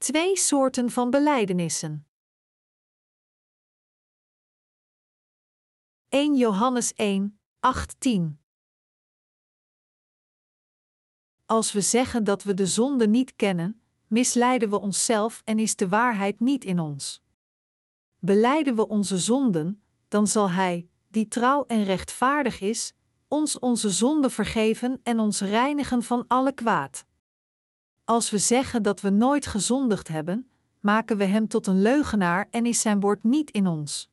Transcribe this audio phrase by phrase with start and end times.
[0.00, 2.06] Twee soorten van belijdenissen.
[6.08, 8.40] 1 Johannes 1, 18
[11.46, 15.88] Als we zeggen dat we de zonde niet kennen, misleiden we onszelf en is de
[15.88, 17.22] waarheid niet in ons.
[18.18, 22.92] Beleiden we onze zonden, dan zal Hij, die trouw en rechtvaardig is,
[23.28, 27.08] ons onze zonde vergeven en ons reinigen van alle kwaad.
[28.10, 32.66] Als we zeggen dat we nooit gezondigd hebben, maken we Hem tot een leugenaar en
[32.66, 34.10] is Zijn woord niet in ons.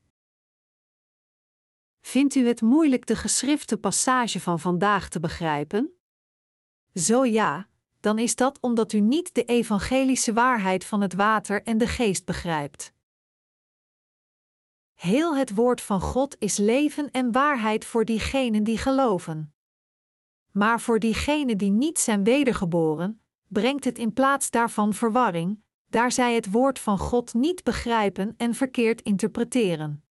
[2.02, 5.94] Vindt u het moeilijk de geschrifte passage van vandaag te begrijpen?
[6.94, 7.68] Zo ja,
[8.00, 12.26] dan is dat omdat u niet de evangelische waarheid van het water en de geest
[12.26, 12.94] begrijpt.
[14.94, 19.54] Heel het woord van God is leven en waarheid voor diegenen die geloven.
[20.52, 26.36] Maar voor diegenen die niet zijn wedergeboren, brengt het in plaats daarvan verwarring, daar zij
[26.36, 30.04] het woord van God niet begrijpen en verkeerd interpreteren.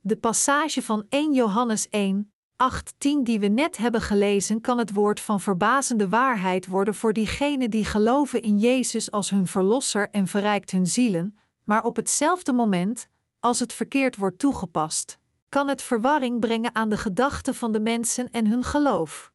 [0.00, 4.92] De passage van 1 Johannes 1, 8, 10 die we net hebben gelezen kan het
[4.92, 10.26] woord van verbazende waarheid worden voor diegenen die geloven in Jezus als hun verlosser en
[10.26, 13.08] verrijkt hun zielen, maar op hetzelfde moment,
[13.40, 15.18] als het verkeerd wordt toegepast,
[15.48, 19.32] kan het verwarring brengen aan de gedachten van de mensen en hun geloof.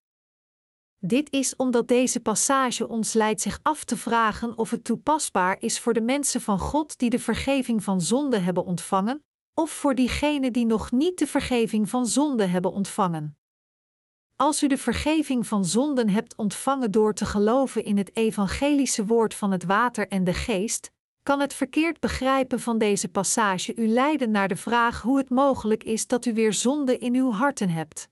[1.05, 5.79] Dit is omdat deze passage ons leidt zich af te vragen of het toepasbaar is
[5.79, 9.23] voor de mensen van God die de vergeving van zonde hebben ontvangen,
[9.53, 13.37] of voor diegenen die nog niet de vergeving van zonde hebben ontvangen.
[14.35, 19.33] Als u de vergeving van zonden hebt ontvangen door te geloven in het evangelische woord
[19.33, 20.91] van het water en de geest,
[21.23, 25.83] kan het verkeerd begrijpen van deze passage u leiden naar de vraag hoe het mogelijk
[25.83, 28.11] is dat u weer zonde in uw harten hebt.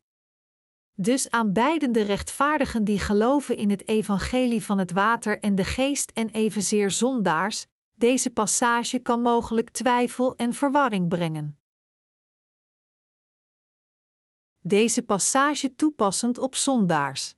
[1.02, 5.64] Dus aan beiden de rechtvaardigen die geloven in het evangelie van het water en de
[5.64, 11.60] geest en evenzeer zondaars, deze passage kan mogelijk twijfel en verwarring brengen.
[14.60, 17.36] Deze passage toepassend op zondaars.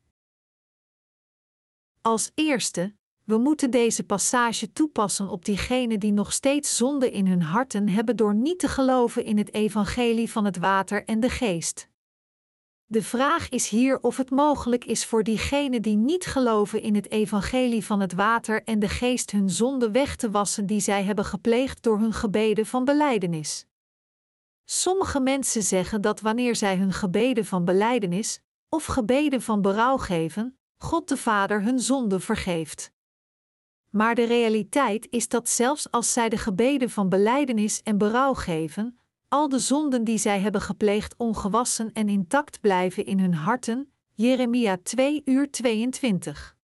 [2.01, 7.41] Als eerste, we moeten deze passage toepassen op diegenen die nog steeds zonde in hun
[7.41, 11.91] harten hebben door niet te geloven in het evangelie van het water en de geest.
[12.93, 17.11] De vraag is hier of het mogelijk is voor diegenen die niet geloven in het
[17.11, 21.25] evangelie van het water en de geest hun zonde weg te wassen die zij hebben
[21.25, 23.65] gepleegd door hun gebeden van belijdenis.
[24.65, 28.39] Sommige mensen zeggen dat wanneer zij hun gebeden van belijdenis
[28.69, 32.91] of gebeden van berouw geven, God de Vader hun zonde vergeeft.
[33.89, 38.99] Maar de realiteit is dat zelfs als zij de gebeden van belijdenis en berouw geven,
[39.33, 43.91] al de zonden die zij hebben gepleegd ongewassen en intact blijven in hun harten.
[44.13, 46.55] Jeremia 2 uur 22.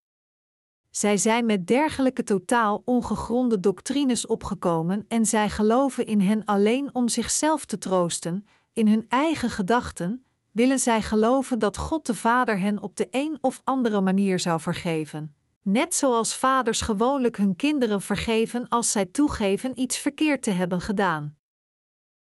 [0.90, 7.08] Zij zijn met dergelijke totaal ongegronde doctrines opgekomen en zij geloven in hen alleen om
[7.08, 12.82] zichzelf te troosten, in hun eigen gedachten, willen zij geloven dat God de Vader hen
[12.82, 15.34] op de een of andere manier zou vergeven.
[15.62, 21.37] Net zoals vaders gewoonlijk hun kinderen vergeven als zij toegeven iets verkeerd te hebben gedaan.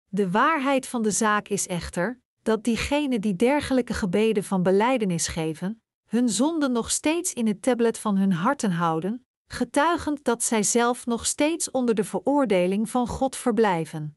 [0.08, 5.82] De waarheid van de zaak is echter dat diegenen die dergelijke gebeden van belijdenis geven,
[6.06, 11.06] hun zonde nog steeds in het tablet van hun harten houden, getuigend dat zij zelf
[11.06, 14.16] nog steeds onder de veroordeling van God verblijven.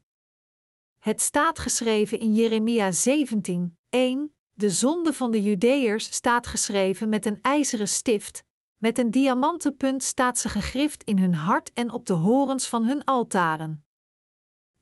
[0.98, 7.26] Het staat geschreven in Jeremia 17, 1, de zonde van de Judeërs staat geschreven met
[7.26, 8.44] een ijzeren stift,
[8.76, 13.04] met een diamantenpunt staat ze gegrift in hun hart en op de horens van hun
[13.04, 13.84] altaren.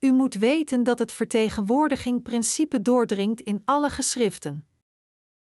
[0.01, 4.67] U moet weten dat het vertegenwoordiging principe doordringt in alle geschriften.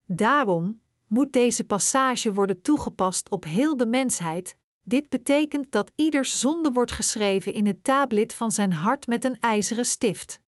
[0.06, 4.58] Daarom moet deze passage worden toegepast op heel de mensheid.
[4.82, 9.40] Dit betekent dat ieders zonde wordt geschreven in het tablet van zijn hart met een
[9.40, 10.42] ijzeren stift.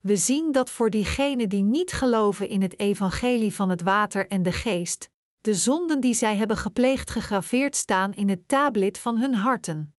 [0.00, 4.42] We zien dat voor diegenen die niet geloven in het evangelie van het water en
[4.42, 5.10] de geest,
[5.40, 9.94] de zonden die zij hebben gepleegd gegraveerd staan in het tablet van hun harten.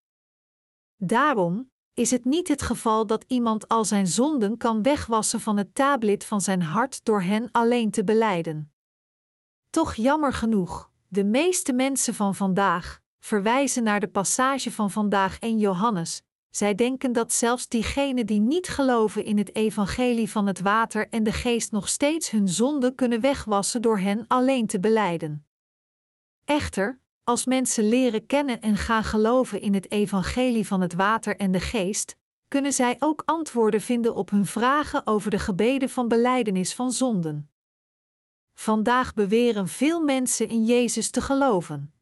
[0.96, 5.74] Daarom, is het niet het geval dat iemand al zijn zonden kan wegwassen van het
[5.74, 8.72] tablet van zijn hart door hen alleen te beleiden.
[9.70, 15.58] Toch jammer genoeg, de meeste mensen van vandaag verwijzen naar de passage van vandaag in
[15.58, 16.22] Johannes.
[16.50, 21.22] Zij denken dat zelfs diegenen die niet geloven in het evangelie van het water en
[21.22, 25.46] de geest nog steeds hun zonden kunnen wegwassen door hen alleen te beleiden.
[26.44, 31.52] Echter, als mensen leren kennen en gaan geloven in het evangelie van het water en
[31.52, 32.16] de geest,
[32.48, 37.50] kunnen zij ook antwoorden vinden op hun vragen over de gebeden van belijdenis van zonden.
[38.54, 41.94] Vandaag beweren veel mensen in Jezus te geloven.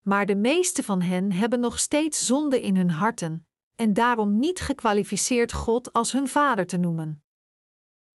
[0.00, 4.60] Maar de meeste van hen hebben nog steeds zonde in hun harten, en daarom niet
[4.60, 7.24] gekwalificeerd God als hun vader te noemen.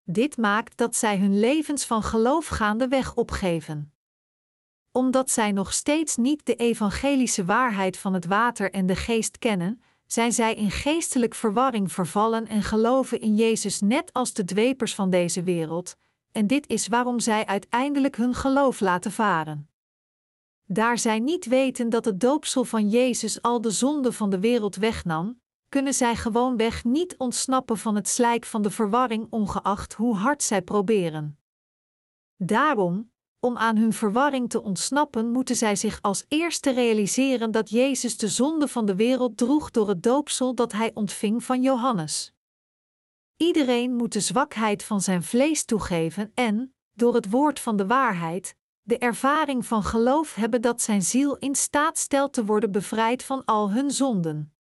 [0.04, 3.94] Dit maakt dat zij hun levens van geloof gaandeweg opgeven.
[5.00, 9.82] Omdat zij nog steeds niet de evangelische waarheid van het water en de geest kennen,
[10.06, 15.10] zijn zij in geestelijk verwarring vervallen en geloven in Jezus net als de dwepers van
[15.10, 15.96] deze wereld,
[16.32, 19.70] en dit is waarom zij uiteindelijk hun geloof laten varen.
[20.66, 24.76] Daar zij niet weten dat het doopsel van Jezus al de zonde van de wereld
[24.76, 30.44] wegnam, kunnen zij gewoonweg niet ontsnappen van het slijk van de verwarring, ongeacht hoe hard
[30.44, 31.40] zij proberen.
[32.36, 38.18] Daarom, om aan hun verwarring te ontsnappen, moeten zij zich als eerste realiseren dat Jezus
[38.18, 42.34] de zonde van de wereld droeg door het doopsel dat hij ontving van Johannes.
[43.38, 48.56] Iedereen moet de zwakheid van zijn vlees toegeven en, door het woord van de waarheid,
[48.82, 53.46] de ervaring van geloof hebben dat zijn ziel in staat stelt te worden bevrijd van
[53.46, 54.54] al hun zonden.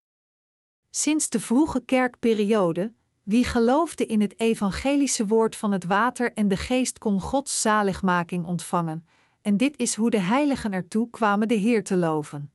[0.90, 2.94] Sinds de vroege kerkperiode,
[3.28, 8.46] wie geloofde in het evangelische woord van het water en de geest kon Gods zaligmaking
[8.46, 9.08] ontvangen,
[9.42, 12.52] en dit is hoe de heiligen ertoe kwamen de Heer te loven.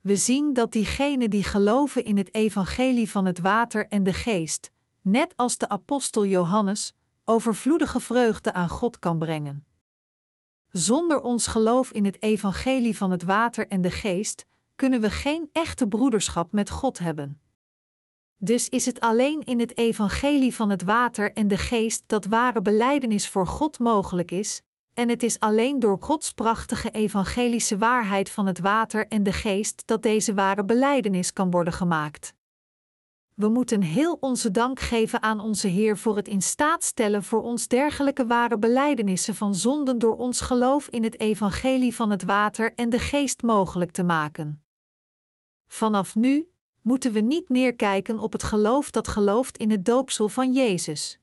[0.00, 4.70] We zien dat diegenen die geloven in het evangelie van het water en de geest,
[5.00, 6.94] net als de apostel Johannes,
[7.24, 9.66] overvloedige vreugde aan God kan brengen.
[10.68, 14.46] Zonder ons geloof in het evangelie van het water en de geest
[14.76, 17.40] kunnen we geen echte broederschap met God hebben.
[18.38, 22.62] Dus is het alleen in het evangelie van het water en de geest dat ware
[22.62, 24.62] belijdenis voor God mogelijk is,
[24.94, 29.82] en het is alleen door Gods prachtige evangelische waarheid van het water en de geest
[29.86, 32.34] dat deze ware belijdenis kan worden gemaakt.
[33.34, 37.42] We moeten heel onze dank geven aan onze Heer voor het in staat stellen voor
[37.42, 42.74] ons dergelijke ware belijdenissen van zonden door ons geloof in het evangelie van het water
[42.74, 44.64] en de geest mogelijk te maken.
[45.66, 46.48] Vanaf nu
[46.86, 51.18] moeten we niet neerkijken op het geloof dat gelooft in het doopsel van Jezus.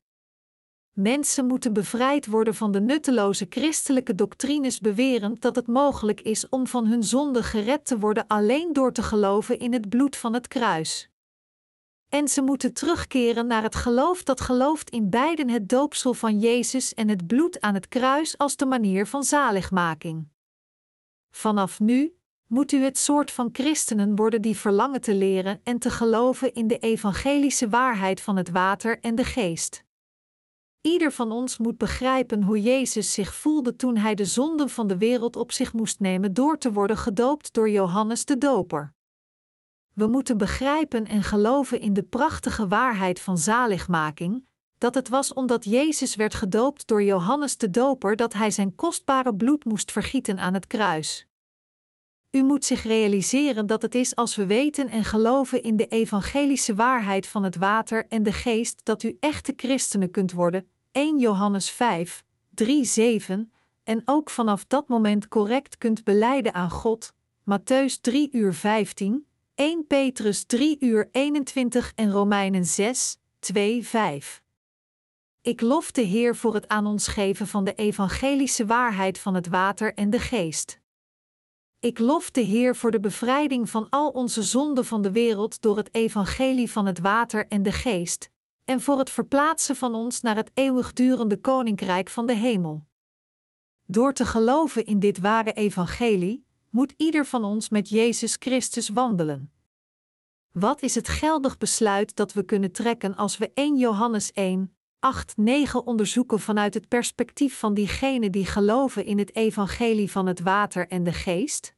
[0.92, 6.68] Mensen moeten bevrijd worden van de nutteloze christelijke doctrines bewerend dat het mogelijk is om
[6.68, 10.48] van hun zonde gered te worden alleen door te geloven in het bloed van het
[10.48, 11.10] kruis.
[12.10, 16.94] En ze moeten terugkeren naar het geloof dat gelooft in beiden het doopsel van Jezus
[16.94, 20.28] en het bloed aan het kruis als de manier van zaligmaking.
[21.30, 22.14] Vanaf nu
[22.48, 26.68] moet u het soort van christenen worden die verlangen te leren en te geloven in
[26.68, 29.84] de evangelische waarheid van het water en de geest.
[30.82, 34.98] Ieder van ons moet begrijpen hoe Jezus zich voelde toen hij de zonden van de
[34.98, 38.94] wereld op zich moest nemen door te worden gedoopt door Johannes de Doper.
[39.94, 44.46] We moeten begrijpen en geloven in de prachtige waarheid van zaligmaking,
[44.78, 49.36] dat het was omdat Jezus werd gedoopt door Johannes de Doper dat hij zijn kostbare
[49.36, 51.28] bloed moest vergieten aan het kruis.
[52.36, 56.76] U moet zich realiseren dat het is als we weten en geloven in de evangelische
[56.76, 60.68] waarheid van het water en de geest dat u echte christenen kunt worden.
[60.92, 63.52] 1 Johannes 5, 3, 7,
[63.84, 67.14] en ook vanaf dat moment correct kunt beleiden aan God.
[67.42, 69.26] Matthäus 3 uur 15,
[69.56, 74.42] 1 Petrus 3 uur 21 en Romeinen 6, 2, 5.
[75.42, 79.48] Ik lof de Heer voor het aan ons geven van de evangelische waarheid van het
[79.48, 80.82] water en de geest.
[81.84, 85.78] Ik lof de Heer voor de bevrijding van al onze zonden van de wereld door
[85.78, 88.30] het evangelie van het water en de geest,
[88.66, 92.86] en voor het verplaatsen van ons naar het eeuwigdurende koninkrijk van de hemel.
[93.86, 99.52] Door te geloven in dit ware evangelie, moet ieder van ons met Jezus Christus wandelen.
[100.52, 105.38] Wat is het geldig besluit dat we kunnen trekken als we 1 Johannes 1, 8,
[105.38, 110.88] 9 onderzoeken vanuit het perspectief van diegenen die geloven in het evangelie van het water
[110.88, 111.76] en de geest?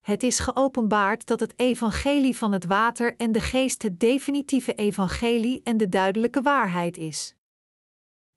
[0.00, 5.60] Het is geopenbaard dat het evangelie van het water en de geest het definitieve evangelie
[5.64, 7.34] en de duidelijke waarheid is.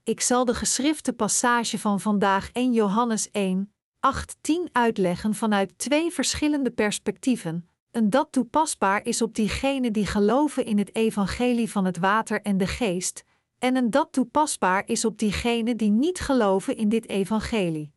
[0.04, 6.12] Ik zal de geschrifte passage van vandaag 1 Johannes 1, 8, 10 uitleggen vanuit twee
[6.12, 11.98] verschillende perspectieven, en dat toepasbaar is op diegenen die geloven in het evangelie van het
[11.98, 13.24] water en de geest,
[13.60, 17.93] en een dat toepasbaar is op diegenen die niet geloven in dit evangelie.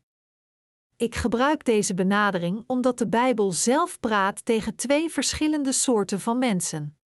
[0.98, 6.98] Ik gebruik deze benadering omdat de Bijbel zelf praat tegen twee verschillende soorten van mensen.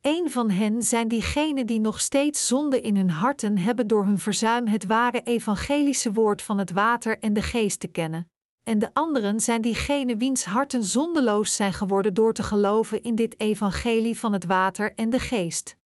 [0.00, 4.18] Een van hen zijn diegenen die nog steeds zonde in hun harten hebben door hun
[4.18, 8.30] verzuim het ware evangelische woord van het water en de geest te kennen,
[8.62, 13.40] en de anderen zijn diegenen wiens harten zondeloos zijn geworden door te geloven in dit
[13.40, 15.76] evangelie van het water en de geest.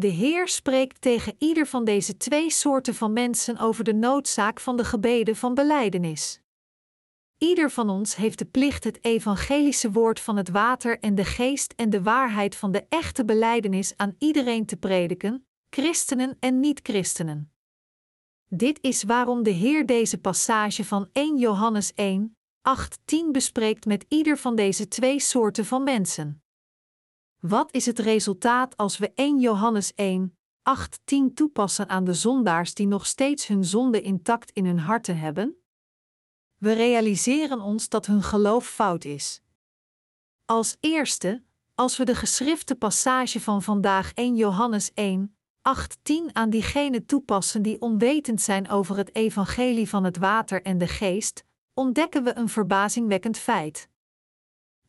[0.00, 4.76] De Heer spreekt tegen ieder van deze twee soorten van mensen over de noodzaak van
[4.76, 6.40] de gebeden van belijdenis.
[7.38, 11.72] Ieder van ons heeft de plicht het evangelische woord van het water en de geest
[11.76, 17.52] en de waarheid van de echte beleidenis aan iedereen te prediken, christenen en niet-christenen.
[18.48, 24.04] Dit is waarom de Heer deze passage van 1 Johannes 1, 8, 10 bespreekt met
[24.08, 26.42] ieder van deze twee soorten van mensen.
[27.40, 32.74] Wat is het resultaat als we 1 Johannes 1, 8, 10 toepassen aan de zondaars
[32.74, 35.56] die nog steeds hun zonde intact in hun harten hebben?
[36.56, 39.40] We realiseren ons dat hun geloof fout is.
[40.44, 46.50] Als eerste, als we de geschrifte passage van vandaag 1 Johannes 1, 8, 10 aan
[46.50, 52.24] diegenen toepassen die onwetend zijn over het evangelie van het water en de geest, ontdekken
[52.24, 53.88] we een verbazingwekkend feit.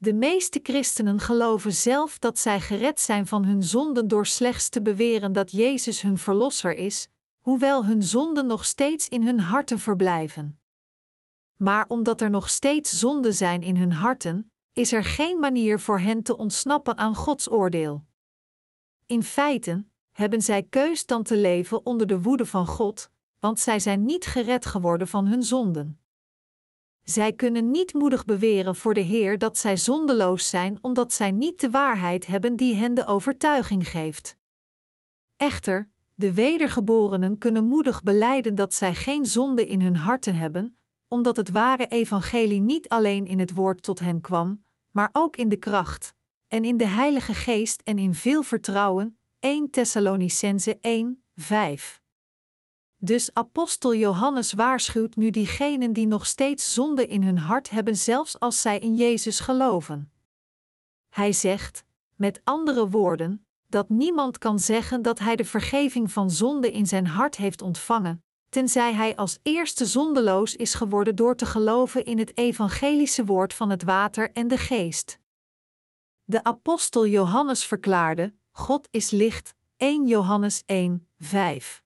[0.02, 4.82] De meeste christenen geloven zelf dat zij gered zijn van hun zonden door slechts te
[4.82, 10.60] beweren dat Jezus hun verlosser is, hoewel hun zonden nog steeds in hun harten verblijven.
[11.56, 16.00] Maar omdat er nog steeds zonden zijn in hun harten, is er geen manier voor
[16.00, 18.06] hen te ontsnappen aan Gods oordeel.
[19.06, 23.80] In feite hebben zij keus dan te leven onder de woede van God, want zij
[23.80, 25.99] zijn niet gered geworden van hun zonden.
[27.10, 31.60] Zij kunnen niet moedig beweren voor de Heer dat zij zondeloos zijn, omdat zij niet
[31.60, 34.38] de waarheid hebben die hen de overtuiging geeft.
[35.38, 41.38] Echter, de wedergeborenen kunnen moedig beleiden dat zij geen zonde in hun harten hebben, omdat
[41.38, 45.58] het ware evangelie niet alleen in het woord tot hen kwam, maar ook in de
[45.58, 46.14] kracht,
[46.48, 49.18] en in de Heilige Geest en in veel vertrouwen.
[49.40, 52.02] 1 Thessalonicense 1, 5.
[53.02, 58.40] Dus apostel Johannes waarschuwt nu diegenen die nog steeds zonde in hun hart hebben, zelfs
[58.40, 60.12] als zij in Jezus geloven.
[61.10, 61.84] Hij zegt,
[62.16, 67.08] met andere woorden, dat niemand kan zeggen dat hij de vergeving van zonde in zijn
[67.08, 72.38] hart heeft ontvangen, tenzij hij als eerste zondeloos is geworden door te geloven in het
[72.38, 75.20] evangelische woord van het water en de geest.
[76.24, 81.84] De apostel Johannes verklaarde: God is licht, 1 Johannes 1, 5.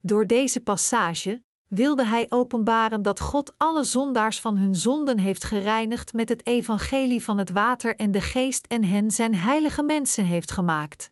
[0.00, 6.12] Door deze passage wilde hij openbaren dat God alle zondaars van hun zonden heeft gereinigd
[6.12, 10.50] met het evangelie van het water en de geest en hen zijn heilige mensen heeft
[10.50, 11.10] gemaakt.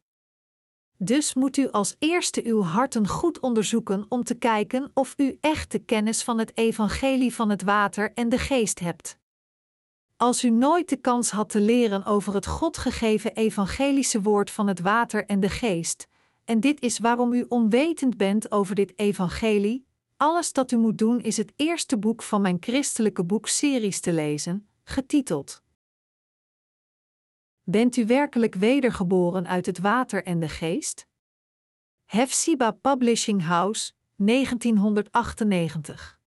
[0.99, 5.73] Dus moet u als eerste uw harten goed onderzoeken om te kijken of u echt
[5.73, 9.19] de kennis van het evangelie van het water en de geest hebt.
[10.17, 14.67] Als u nooit de kans had te leren over het God gegeven evangelische woord van
[14.67, 16.07] het water en de geest,
[16.47, 19.87] en dit is waarom u onwetend bent over dit evangelie,
[20.17, 24.69] alles dat u moet doen is het eerste boek van mijn christelijke boekseries te lezen,
[24.83, 25.65] getiteld
[27.63, 31.07] Bent u werkelijk wedergeboren uit het water en de geest?
[32.05, 36.21] Hefsiba Publishing House, 1998.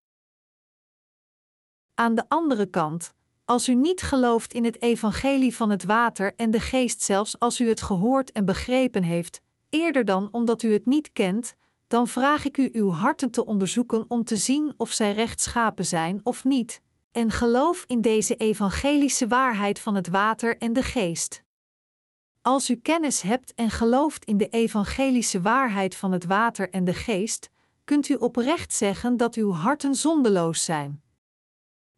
[1.94, 3.14] Aan de andere kant,
[3.46, 7.60] als u niet gelooft in het evangelie van het water en de geest, zelfs als
[7.60, 11.56] u het gehoord en begrepen heeft, eerder dan omdat u het niet kent,
[11.88, 16.20] dan vraag ik u uw harten te onderzoeken om te zien of zij rechtschapen zijn
[16.24, 21.44] of niet, en geloof in deze evangelische waarheid van het water en de geest.
[22.42, 26.94] Als u kennis hebt en gelooft in de evangelische waarheid van het water en de
[26.94, 27.50] geest,
[27.84, 31.02] kunt u oprecht zeggen dat uw harten zondeloos zijn.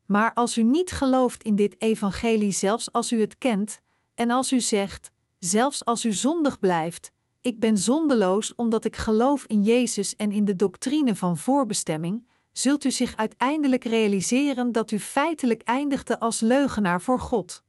[0.05, 3.81] Maar als u niet gelooft in dit evangelie, zelfs als u het kent,
[4.15, 9.45] en als u zegt, zelfs als u zondig blijft, ik ben zondeloos omdat ik geloof
[9.45, 14.99] in Jezus en in de doctrine van voorbestemming, zult u zich uiteindelijk realiseren dat u
[14.99, 17.63] feitelijk eindigde als leugenaar voor God.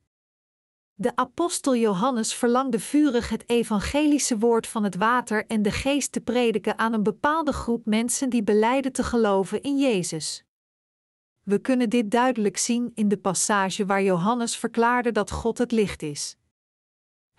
[0.94, 6.20] De apostel Johannes verlangde vurig het evangelische woord van het water en de geest te
[6.20, 10.44] prediken aan een bepaalde groep mensen die beleiden te geloven in Jezus.
[11.42, 16.02] We kunnen dit duidelijk zien in de passage waar Johannes verklaarde dat God het licht
[16.02, 16.36] is.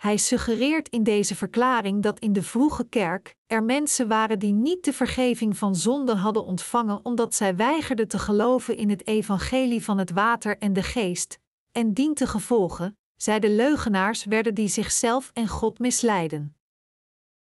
[0.04, 4.86] Hij suggereert in deze verklaring dat in de vroege kerk er mensen waren die niet
[4.86, 9.98] de vergeving van zonden hadden ontvangen omdat zij weigerden te geloven in het evangelie van
[9.98, 11.40] het water en de geest,
[11.72, 16.56] en dien gevolgen, zij de leugenaars werden die zichzelf en God misleiden.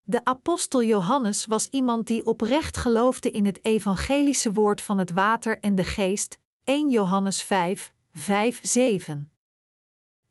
[0.01, 5.59] De apostel Johannes was iemand die oprecht geloofde in het evangelische woord van het water
[5.59, 9.31] en de geest, 1 Johannes 5, 5, 7.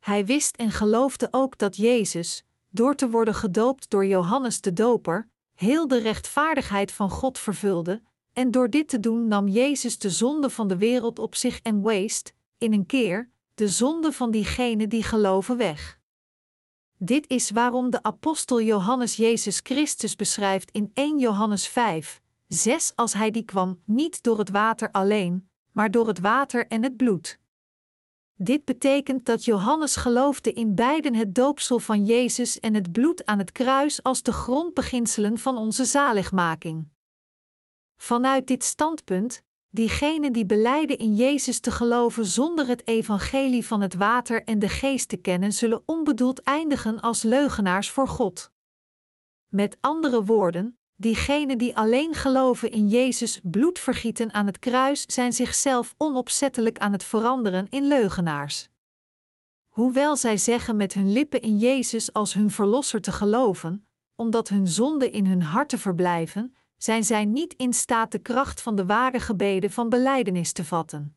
[0.09, 5.29] Hij wist en geloofde ook dat Jezus, door te worden gedoopt door Johannes de Doper,
[5.55, 8.01] heel de rechtvaardigheid van God vervulde,
[8.33, 11.83] en door dit te doen nam Jezus de zonde van de wereld op zich en
[11.83, 15.99] weest, in een keer, de zonde van diegenen die geloven weg.
[16.97, 23.13] Dit is waarom de apostel Johannes Jezus Christus beschrijft in 1 Johannes 5, 6 als
[23.13, 27.38] hij die kwam, niet door het water alleen, maar door het water en het bloed.
[28.41, 33.37] Dit betekent dat Johannes geloofde in beiden het doopsel van Jezus en het bloed aan
[33.37, 36.87] het kruis als de grondbeginselen van onze zaligmaking.
[37.97, 43.93] Vanuit dit standpunt, diegenen die beleiden in Jezus te geloven zonder het evangelie van het
[43.93, 48.51] water en de geest te kennen, zullen onbedoeld eindigen als leugenaars voor God.
[49.47, 55.33] Met andere woorden, diegenen die alleen geloven in Jezus bloed vergieten aan het kruis, zijn
[55.33, 58.69] zichzelf onopzettelijk aan het veranderen in leugenaars.
[59.67, 64.67] Hoewel zij zeggen met hun lippen in Jezus als hun verlosser te geloven, omdat hun
[64.67, 69.19] zonden in hun harten verblijven, zijn zij niet in staat de kracht van de ware
[69.19, 71.15] gebeden van belijdenis te vatten.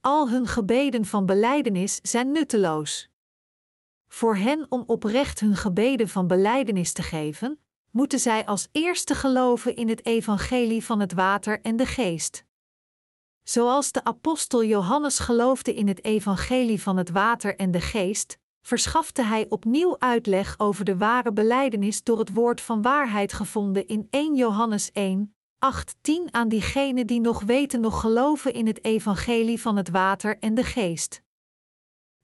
[0.00, 3.08] Al hun gebeden van belijdenis zijn nutteloos.
[4.08, 7.58] Voor hen om oprecht hun gebeden van belijdenis te geven,
[7.94, 12.44] moeten zij als eerste geloven in het evangelie van het water en de geest.
[13.42, 19.22] Zoals de apostel Johannes geloofde in het evangelie van het water en de geest, verschafte
[19.22, 24.34] hij opnieuw uitleg over de ware belijdenis door het woord van waarheid gevonden in 1
[24.34, 29.76] Johannes 1, 8, 10 aan diegenen die nog weten nog geloven in het evangelie van
[29.76, 31.22] het water en de geest.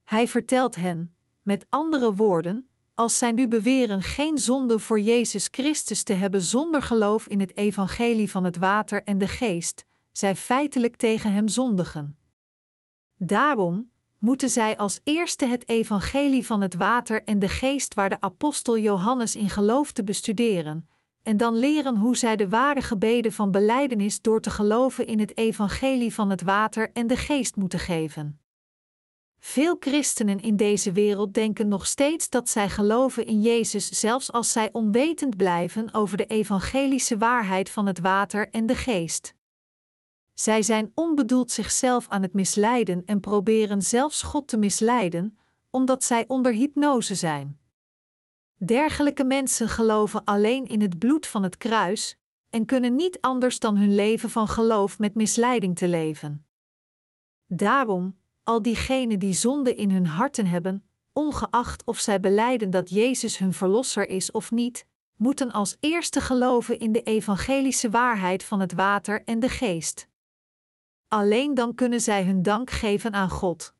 [0.05, 6.03] Hij vertelt hen, met andere woorden, als zij nu beweren geen zonde voor Jezus Christus
[6.03, 10.97] te hebben zonder geloof in het evangelie van het water en de geest, zij feitelijk
[10.97, 12.19] tegen hem zondigen.
[13.17, 18.21] Daarom moeten zij als eerste het evangelie van het water en de geest waar de
[18.21, 20.89] apostel Johannes in geloofde bestuderen,
[21.23, 25.37] en dan leren hoe zij de ware gebeden van belijdenis door te geloven in het
[25.37, 28.40] evangelie van het water en de geest moeten geven.
[29.43, 34.53] Veel christenen in deze wereld denken nog steeds dat zij geloven in Jezus, zelfs als
[34.53, 39.35] zij onwetend blijven over de evangelische waarheid van het water en de geest.
[40.35, 45.39] Zij zijn onbedoeld zichzelf aan het misleiden en proberen zelfs God te misleiden,
[45.71, 47.61] omdat zij onder hypnose zijn.
[48.57, 52.19] Dergelijke mensen geloven alleen in het bloed van het kruis
[52.51, 56.47] en kunnen niet anders dan hun leven van geloof met misleiding te leven.
[57.47, 63.39] Daarom, al diegenen die zonde in hun harten hebben, ongeacht of zij beleiden dat Jezus
[63.39, 68.73] hun verlosser is of niet, moeten als eerste geloven in de evangelische waarheid van het
[68.73, 70.09] water en de geest.
[71.09, 73.75] Alleen dan kunnen zij hun dank geven aan God.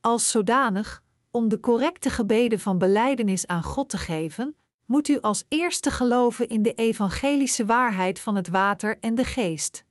[0.00, 5.44] Als zodanig, om de correcte gebeden van belijdenis aan God te geven, moet u als
[5.48, 9.84] eerste geloven in de evangelische waarheid van het water en de geest.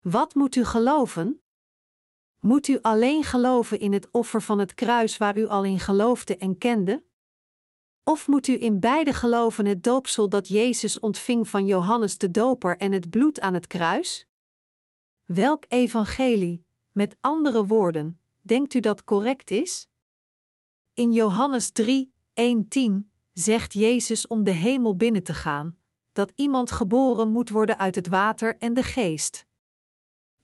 [0.00, 1.40] Wat moet u geloven?
[2.40, 6.36] Moet u alleen geloven in het offer van het kruis waar u al in geloofde
[6.36, 7.04] en kende?
[8.04, 12.76] Of moet u in beide geloven het doopsel dat Jezus ontving van Johannes de Doper
[12.76, 14.26] en het bloed aan het kruis?
[15.24, 19.88] Welk evangelie, met andere woorden, denkt u dat correct is?
[20.94, 25.78] In Johannes 3, 1-10 zegt Jezus om de hemel binnen te gaan,
[26.12, 29.45] dat iemand geboren moet worden uit het water en de geest.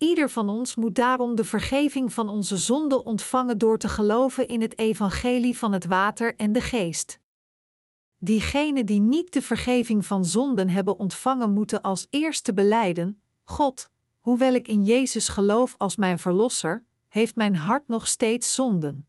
[0.03, 4.61] Ieder van ons moet daarom de vergeving van onze zonden ontvangen door te geloven in
[4.61, 7.21] het evangelie van het water en de geest.
[8.19, 14.55] Diegenen die niet de vergeving van zonden hebben ontvangen, moeten als eerste beleiden: God, hoewel
[14.55, 19.07] ik in Jezus geloof als mijn verlosser, heeft mijn hart nog steeds zonden.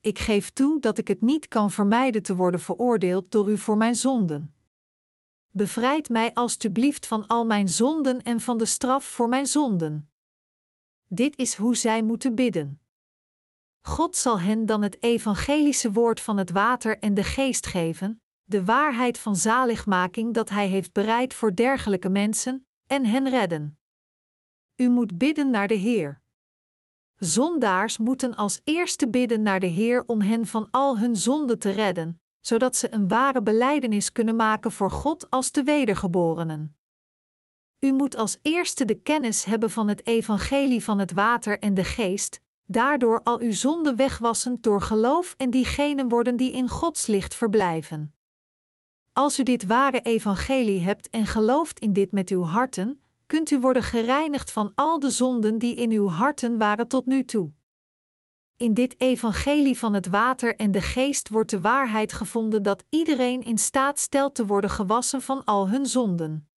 [0.00, 3.76] Ik geef toe dat ik het niet kan vermijden te worden veroordeeld door u voor
[3.76, 4.55] mijn zonden.
[5.56, 10.10] Bevrijd mij alstublieft van al mijn zonden en van de straf voor mijn zonden.
[11.08, 12.80] Dit is hoe zij moeten bidden.
[13.80, 18.64] God zal hen dan het evangelische woord van het water en de geest geven, de
[18.64, 23.78] waarheid van zaligmaking dat Hij heeft bereid voor dergelijke mensen, en hen redden.
[24.76, 26.20] U moet bidden naar de Heer.
[27.16, 31.70] Zondaars moeten als eerste bidden naar de Heer om hen van al hun zonden te
[31.70, 36.76] redden, zodat ze een ware belijdenis kunnen maken voor God als de wedergeborenen.
[37.80, 41.84] U moet als eerste de kennis hebben van het evangelie van het water en de
[41.84, 47.34] geest, daardoor al uw zonden wegwassend door geloof en diegenen worden die in Gods licht
[47.34, 48.14] verblijven.
[49.12, 53.58] Als u dit ware evangelie hebt en gelooft in dit met uw harten, kunt u
[53.58, 57.52] worden gereinigd van al de zonden die in uw harten waren tot nu toe.
[58.58, 63.42] In dit evangelie van het water en de geest wordt de waarheid gevonden dat iedereen
[63.42, 66.48] in staat stelt te worden gewassen van al hun zonden.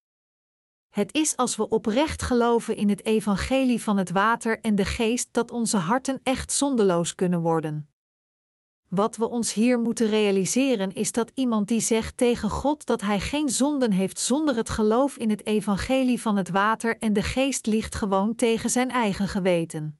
[0.88, 5.28] Het is als we oprecht geloven in het evangelie van het water en de geest
[5.30, 7.88] dat onze harten echt zondeloos kunnen worden.
[8.88, 13.20] Wat we ons hier moeten realiseren is dat iemand die zegt tegen God dat hij
[13.20, 17.66] geen zonden heeft zonder het geloof in het evangelie van het water en de geest
[17.66, 19.99] liegt gewoon tegen zijn eigen geweten.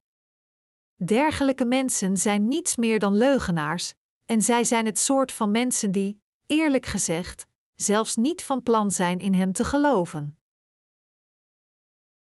[1.05, 6.23] Dergelijke mensen zijn niets meer dan leugenaars, en zij zijn het soort van mensen die,
[6.47, 10.39] eerlijk gezegd, zelfs niet van plan zijn in Hem te geloven.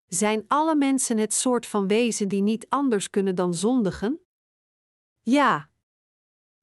[0.07, 4.21] Zijn alle mensen het soort van wezen die niet anders kunnen dan zondigen?
[5.23, 5.69] Ja.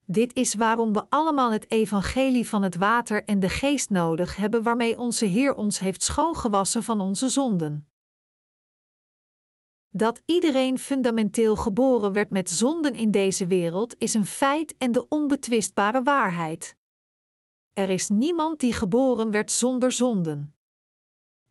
[0.04, 4.62] Dit is waarom we allemaal het evangelie van het water en de geest nodig hebben
[4.62, 7.88] waarmee onze Heer ons heeft schoongewassen van onze zonden.
[9.96, 15.08] Dat iedereen fundamenteel geboren werd met zonden in deze wereld is een feit en de
[15.08, 16.76] onbetwistbare waarheid.
[17.72, 20.54] Er is niemand die geboren werd zonder zonden.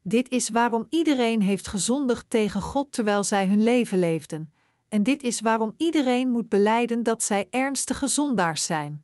[0.02, 4.54] Dit is waarom iedereen heeft gezondigd tegen God terwijl zij hun leven leefden,
[4.88, 9.04] en dit is waarom iedereen moet beleiden dat zij ernstige zondaars zijn.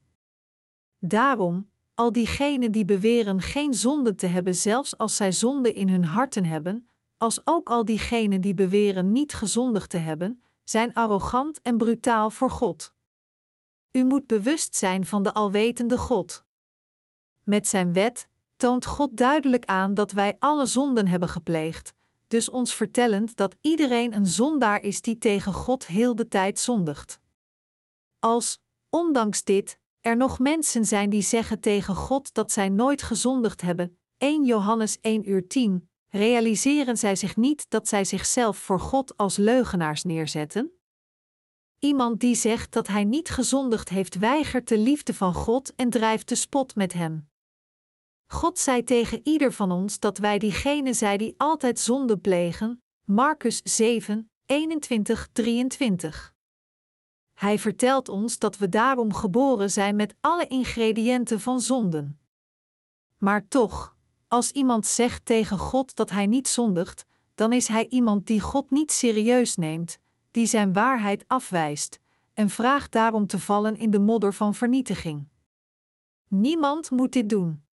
[0.97, 6.05] Daarom, al diegenen die beweren geen zonde te hebben, zelfs als zij zonde in hun
[6.05, 6.88] harten hebben,
[7.19, 12.51] als ook al diegenen die beweren niet gezondigd te hebben, zijn arrogant en brutaal voor
[12.51, 12.93] God.
[13.91, 16.45] U moet bewust zijn van de alwetende God.
[17.43, 21.93] Met zijn wet toont God duidelijk aan dat wij alle zonden hebben gepleegd,
[22.27, 27.19] dus ons vertellend dat iedereen een zondaar is die tegen God heel de tijd zondigt.
[28.19, 33.61] Als, ondanks dit, er nog mensen zijn die zeggen tegen God dat zij nooit gezondigd
[33.61, 39.17] hebben, 1 Johannes 1 uur 10, realiseren zij zich niet dat zij zichzelf voor God
[39.17, 40.71] als leugenaars neerzetten?
[41.79, 46.29] Iemand die zegt dat hij niet gezondigd heeft, weigert de liefde van God en drijft
[46.29, 47.29] de spot met hem.
[48.31, 52.83] God zei tegen ieder van ons dat wij diegenen zijn die altijd zonde plegen.
[53.05, 56.33] Marcus 7, 21, 23.
[57.33, 62.19] Hij vertelt ons dat we daarom geboren zijn met alle ingrediënten van zonden.
[63.17, 63.95] Maar toch,
[64.29, 68.71] als iemand zegt tegen God dat hij niet zondigt, dan is hij iemand die God
[68.71, 69.99] niet serieus neemt,
[70.31, 71.99] die zijn waarheid afwijst,
[72.33, 75.27] en vraagt daarom te vallen in de modder van vernietiging.
[76.27, 77.63] Niemand moet dit doen.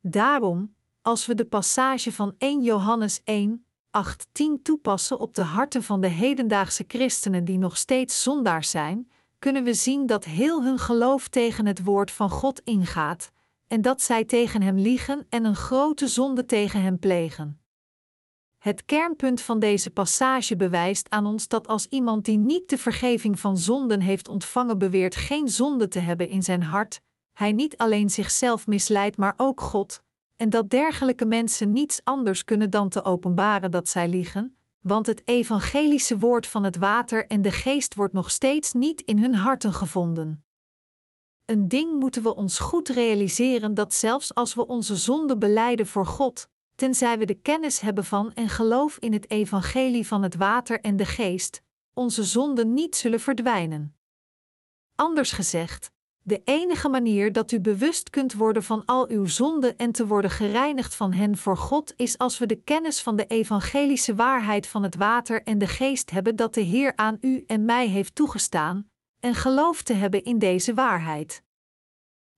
[0.00, 5.82] Daarom, als we de passage van 1 Johannes 1, 8, 10 toepassen op de harten
[5.82, 10.78] van de hedendaagse christenen die nog steeds zondaar zijn, kunnen we zien dat heel hun
[10.78, 13.30] geloof tegen het woord van God ingaat,
[13.72, 17.60] en dat zij tegen hem liegen en een grote zonde tegen hem plegen.
[18.58, 23.40] Het kernpunt van deze passage bewijst aan ons dat als iemand die niet de vergeving
[23.40, 27.00] van zonden heeft ontvangen beweert geen zonde te hebben in zijn hart,
[27.32, 30.02] hij niet alleen zichzelf misleidt, maar ook God,
[30.36, 35.22] en dat dergelijke mensen niets anders kunnen dan te openbaren dat zij liegen, want het
[35.24, 39.72] evangelische woord van het water en de geest wordt nog steeds niet in hun harten
[39.72, 40.44] gevonden.
[41.52, 46.06] Een ding moeten we ons goed realiseren dat zelfs als we onze zonde beleiden voor
[46.06, 50.80] God, tenzij we de kennis hebben van en geloof in het evangelie van het water
[50.80, 51.62] en de geest,
[51.94, 53.96] onze zonden niet zullen verdwijnen.
[54.94, 55.90] Anders gezegd,
[56.22, 60.30] de enige manier dat u bewust kunt worden van al uw zonden en te worden
[60.30, 64.82] gereinigd van hen voor God is als we de kennis van de evangelische waarheid van
[64.82, 68.90] het water en de geest hebben dat de Heer aan u en mij heeft toegestaan,
[69.22, 71.42] en geloof te hebben in deze waarheid.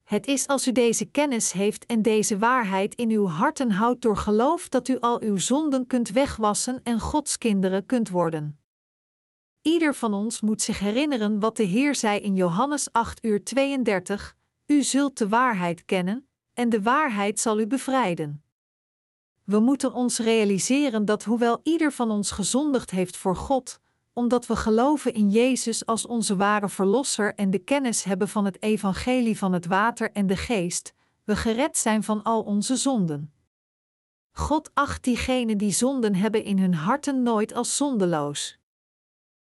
[0.02, 4.16] Het is als u deze kennis heeft en deze waarheid in uw harten houdt door
[4.16, 8.58] geloof dat u al uw zonden kunt wegwassen en Gods kinderen kunt worden.
[9.62, 14.36] Ieder van ons moet zich herinneren wat de Heer zei in Johannes 8 uur 32,
[14.66, 18.44] U zult de waarheid kennen, en de waarheid zal u bevrijden.
[19.44, 23.80] We moeten ons realiseren dat hoewel ieder van ons gezondigd heeft voor God,
[24.14, 28.62] omdat we geloven in Jezus als onze ware Verlosser en de kennis hebben van het
[28.62, 33.32] evangelie van het water en de geest, we gered zijn van al onze zonden.
[34.32, 38.58] God acht diegenen die zonden hebben in hun harten nooit als zondeloos.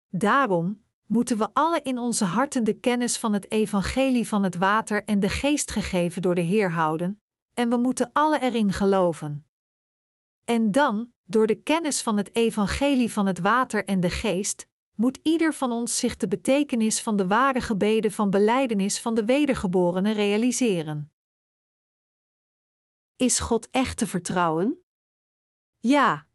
[0.09, 5.04] Daarom moeten we alle in onze harten de kennis van het evangelie van het water
[5.04, 7.20] en de geest gegeven door de Heer houden,
[7.54, 9.46] en we moeten alle erin geloven.
[10.44, 15.18] En dan, door de kennis van het evangelie van het water en de geest, moet
[15.22, 20.12] ieder van ons zich de betekenis van de ware gebeden van belijdenis van de wedergeborene
[20.12, 21.12] realiseren.
[23.16, 24.82] Is God echt te vertrouwen?
[25.78, 26.26] Ja,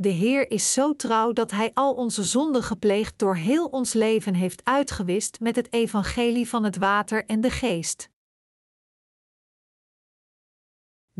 [0.00, 4.34] de Heer is zo trouw dat Hij al onze zonden gepleegd door heel ons leven
[4.34, 8.10] heeft uitgewist met het evangelie van het water en de geest.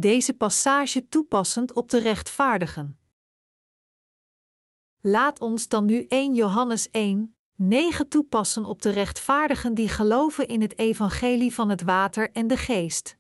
[0.01, 2.99] Deze passage toepassend op de rechtvaardigen.
[5.01, 10.61] Laat ons dan nu 1 Johannes 1, 9 toepassen op de rechtvaardigen die geloven in
[10.61, 13.17] het evangelie van het water en de geest.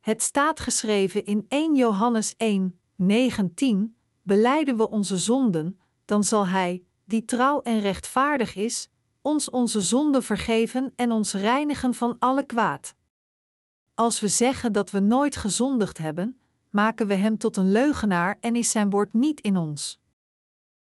[0.00, 6.84] Het staat geschreven in 1 Johannes 1, 19: Beleiden we onze zonden, dan zal Hij,
[7.04, 8.88] die trouw en rechtvaardig is,
[9.22, 12.94] ons onze zonden vergeven en ons reinigen van alle kwaad.
[13.94, 16.38] Als we zeggen dat we nooit gezondigd hebben,
[16.70, 20.00] maken we Hem tot een leugenaar en is Zijn woord niet in ons.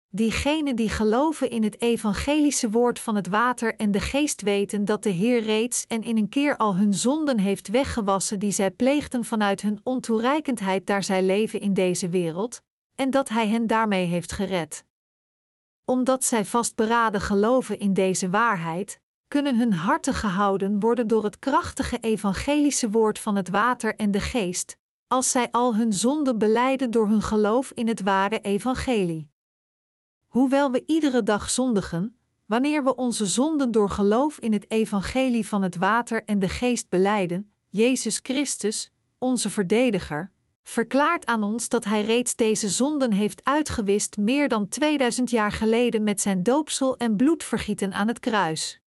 [0.09, 5.03] Diegenen die geloven in het evangelische woord van het water en de geest weten dat
[5.03, 9.25] de Heer reeds en in een keer al hun zonden heeft weggewassen die zij pleegden
[9.25, 12.63] vanuit hun ontoereikendheid daar zij leven in deze wereld,
[12.95, 14.85] en dat Hij hen daarmee heeft gered.
[15.85, 19.01] Omdat zij vastberaden geloven in deze waarheid,
[19.33, 24.21] kunnen hun harten gehouden worden door het krachtige evangelische woord van het water en de
[24.21, 29.31] geest, als zij al hun zonden beleiden door hun geloof in het ware evangelie.
[30.27, 32.17] Hoewel we iedere dag zondigen,
[32.47, 36.89] wanneer we onze zonden door geloof in het evangelie van het water en de geest
[36.89, 44.17] beleiden, Jezus Christus, onze verdediger, verklaart aan ons dat Hij reeds deze zonden heeft uitgewist
[44.17, 48.82] meer dan 2000 jaar geleden met zijn doopsel en bloedvergieten aan het kruis.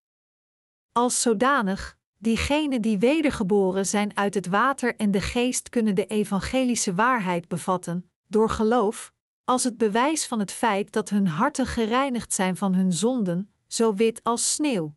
[0.98, 6.94] Als zodanig, diegenen die wedergeboren zijn uit het water en de geest kunnen de evangelische
[6.94, 12.58] waarheid bevatten, door geloof, als het bewijs van het feit dat hun harten gereinigd zijn
[12.58, 14.96] van hun zonden, zo wit als sneeuw.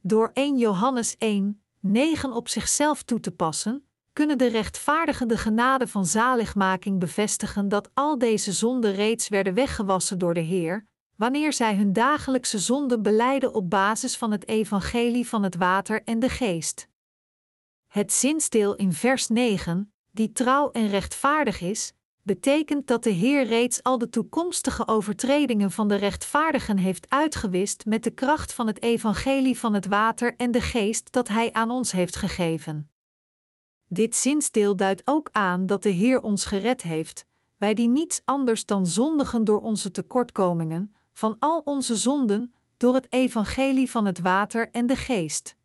[0.00, 5.86] Door 1 Johannes 1, 9 op zichzelf toe te passen, kunnen de rechtvaardigen de genade
[5.86, 11.76] van zaligmaking bevestigen dat al deze zonden reeds werden weggewassen door de Heer, wanneer zij
[11.76, 16.88] hun dagelijkse zonden beleiden op basis van het evangelie van het water en de geest.
[17.86, 23.82] Het zinsdeel in vers 9, die trouw en rechtvaardig is, betekent dat de Heer reeds
[23.82, 29.58] al de toekomstige overtredingen van de rechtvaardigen heeft uitgewist met de kracht van het evangelie
[29.58, 32.90] van het water en de geest dat Hij aan ons heeft gegeven.
[33.88, 37.26] Dit zinsdeel duidt ook aan dat de Heer ons gered heeft,
[37.56, 43.12] wij die niets anders dan zondigen door onze tekortkomingen, van al onze zonden, door het
[43.12, 45.56] evangelie van het water en de geest.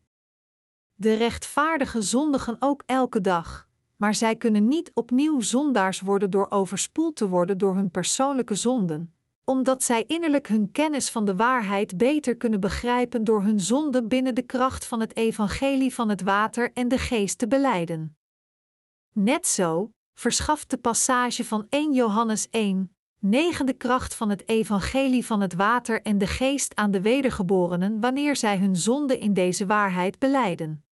[0.94, 7.16] De rechtvaardigen zondigen ook elke dag, maar zij kunnen niet opnieuw zondaars worden door overspoeld
[7.16, 12.36] te worden door hun persoonlijke zonden, omdat zij innerlijk hun kennis van de waarheid beter
[12.36, 16.88] kunnen begrijpen door hun zonden binnen de kracht van het evangelie van het water en
[16.88, 18.16] de geest te beleiden.
[19.12, 22.91] Net zo verschaft de passage van 1 Johannes 1,
[23.24, 28.00] 9 de kracht van het evangelie van het water en de geest aan de wedergeborenen
[28.00, 30.84] wanneer zij hun zonde in deze waarheid beleiden.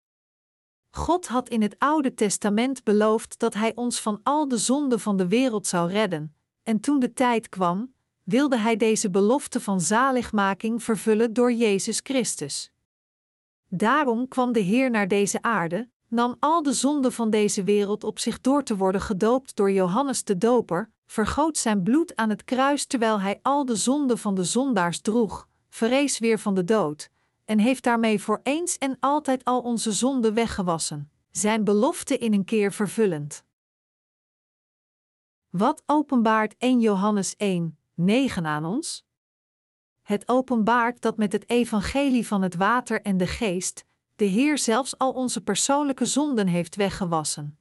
[0.91, 5.17] God had in het Oude Testament beloofd dat Hij ons van al de zonden van
[5.17, 10.83] de wereld zou redden, en toen de tijd kwam, wilde Hij deze belofte van zaligmaking
[10.83, 12.73] vervullen door Jezus Christus.
[13.69, 18.19] Daarom kwam de Heer naar deze aarde, nam al de zonden van deze wereld op
[18.19, 22.87] zich door te worden gedoopt door Johannes de Doper, vergoot zijn bloed aan het kruis
[22.87, 27.11] terwijl hij al de zonden van de zondaars droeg, verrees weer van de dood,
[27.45, 32.45] en heeft daarmee voor eens en altijd al onze zonden weggewassen, zijn belofte in een
[32.45, 33.45] keer vervullend.
[35.49, 39.05] Wat openbaart 1 Johannes 1, 9 aan ons?
[40.03, 43.85] Het openbaart dat met het evangelie van het water en de geest
[44.21, 47.59] de Heer zelfs al onze persoonlijke zonden heeft weggewassen.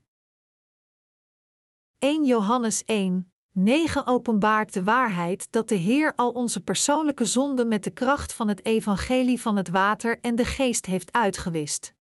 [1.97, 7.83] 1 Johannes 1, 9 openbaart de waarheid dat de Heer al onze persoonlijke zonden met
[7.83, 11.93] de kracht van het evangelie van het water en de geest heeft uitgewist.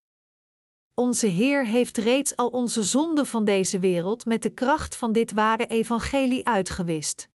[0.94, 5.32] Onze Heer heeft reeds al onze zonden van deze wereld met de kracht van dit
[5.32, 7.28] ware evangelie uitgewist.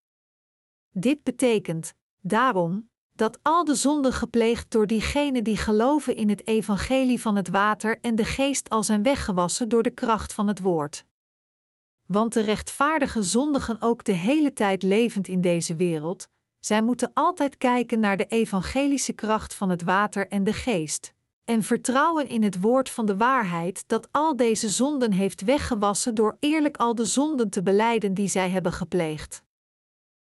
[0.90, 2.90] Dit betekent, daarom,
[3.22, 7.98] dat al de zonden gepleegd door diegenen die geloven in het evangelie van het water
[8.00, 11.04] en de geest al zijn weggewassen door de kracht van het woord
[12.12, 16.28] want de rechtvaardigen zondigen ook de hele tijd levend in deze wereld,
[16.60, 21.12] zij moeten altijd kijken naar de evangelische kracht van het water en de geest,
[21.44, 26.36] en vertrouwen in het woord van de waarheid dat al deze zonden heeft weggewassen door
[26.40, 29.42] eerlijk al de zonden te beleiden die zij hebben gepleegd.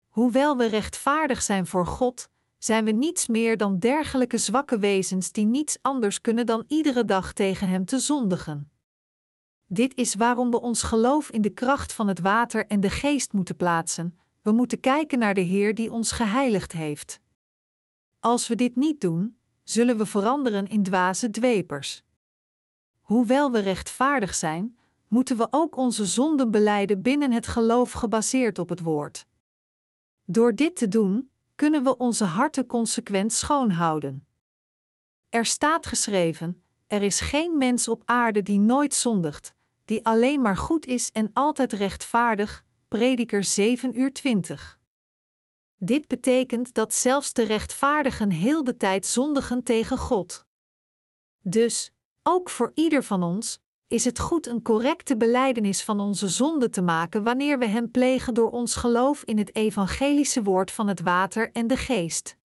[0.07, 2.29] Hoewel we rechtvaardig zijn voor God,
[2.63, 7.33] zijn we niets meer dan dergelijke zwakke wezens die niets anders kunnen dan iedere dag
[7.33, 8.71] tegen Hem te zondigen.
[9.67, 13.33] Dit is waarom we ons geloof in de kracht van het water en de geest
[13.33, 14.17] moeten plaatsen.
[14.41, 17.19] We moeten kijken naar de Heer die ons geheiligd heeft.
[18.19, 22.03] Als we dit niet doen, zullen we veranderen in dwaze dwepers.
[23.01, 28.69] Hoewel we rechtvaardig zijn, moeten we ook onze zonden beleiden binnen het geloof gebaseerd op
[28.69, 29.25] het woord.
[30.25, 34.27] Door dit te doen, kunnen we onze harten consequent schoonhouden.
[35.29, 39.53] Er staat geschreven: Er is geen mens op aarde die nooit zondigt,
[39.85, 42.65] die alleen maar goed is en altijd rechtvaardig.
[42.87, 44.79] Prediker 7 uur 20.
[45.77, 50.45] Dit betekent dat zelfs de rechtvaardigen heel de tijd zondigen tegen God.
[51.41, 53.62] Dus, ook voor ieder van ons,
[53.93, 58.33] is het goed een correcte beleidenis van onze zonde te maken wanneer we hem plegen
[58.33, 62.37] door ons geloof in het evangelische woord van het water en de geest.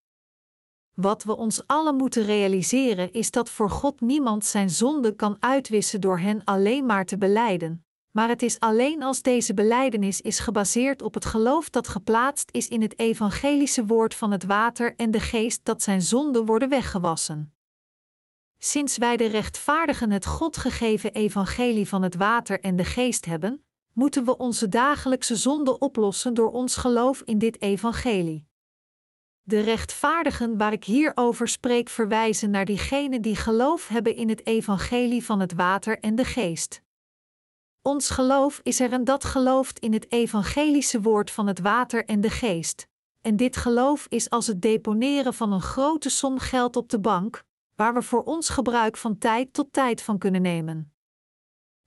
[0.93, 6.01] Wat we ons allen moeten realiseren is dat voor God niemand zijn zonde kan uitwissen
[6.01, 11.01] door hen alleen maar te beleiden, maar het is alleen als deze beleidenis is gebaseerd
[11.01, 15.19] op het geloof dat geplaatst is in het evangelische woord van het water en de
[15.19, 17.53] geest dat zijn zonden worden weggewassen.
[18.61, 23.63] Sinds wij de rechtvaardigen het God gegeven evangelie van het water en de geest hebben,
[23.93, 28.47] moeten we onze dagelijkse zonde oplossen door ons geloof in dit evangelie.
[29.41, 34.45] De rechtvaardigen waar ik hier over spreek verwijzen naar diegenen die geloof hebben in het
[34.45, 36.81] evangelie van het water en de geest.
[37.81, 42.21] Ons geloof is er en dat gelooft in het evangelische woord van het water en
[42.21, 42.87] de geest.
[43.21, 47.43] En dit geloof is als het deponeren van een grote som geld op de bank,
[47.79, 50.93] waar we voor ons gebruik van tijd tot tijd van kunnen nemen.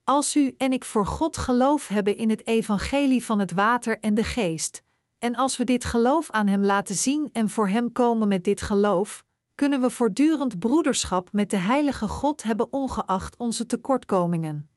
[0.05, 4.15] Als u en ik voor God geloof hebben in het evangelie van het water en
[4.15, 4.83] de geest,
[5.19, 8.63] en als we dit geloof aan Hem laten zien en voor Hem komen met dit
[8.63, 9.25] geloof,
[9.55, 14.71] kunnen we voortdurend broederschap met de Heilige God hebben ongeacht onze tekortkomingen.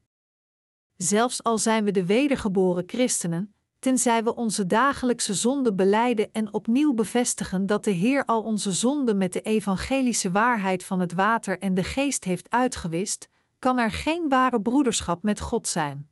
[0.95, 3.54] Zelfs al zijn we de wedergeboren christenen,
[3.85, 9.17] tenzij we onze dagelijkse zonde beleiden en opnieuw bevestigen dat de Heer al onze zonden
[9.17, 14.29] met de evangelische waarheid van het water en de geest heeft uitgewist, kan er geen
[14.29, 16.09] ware broederschap met God zijn.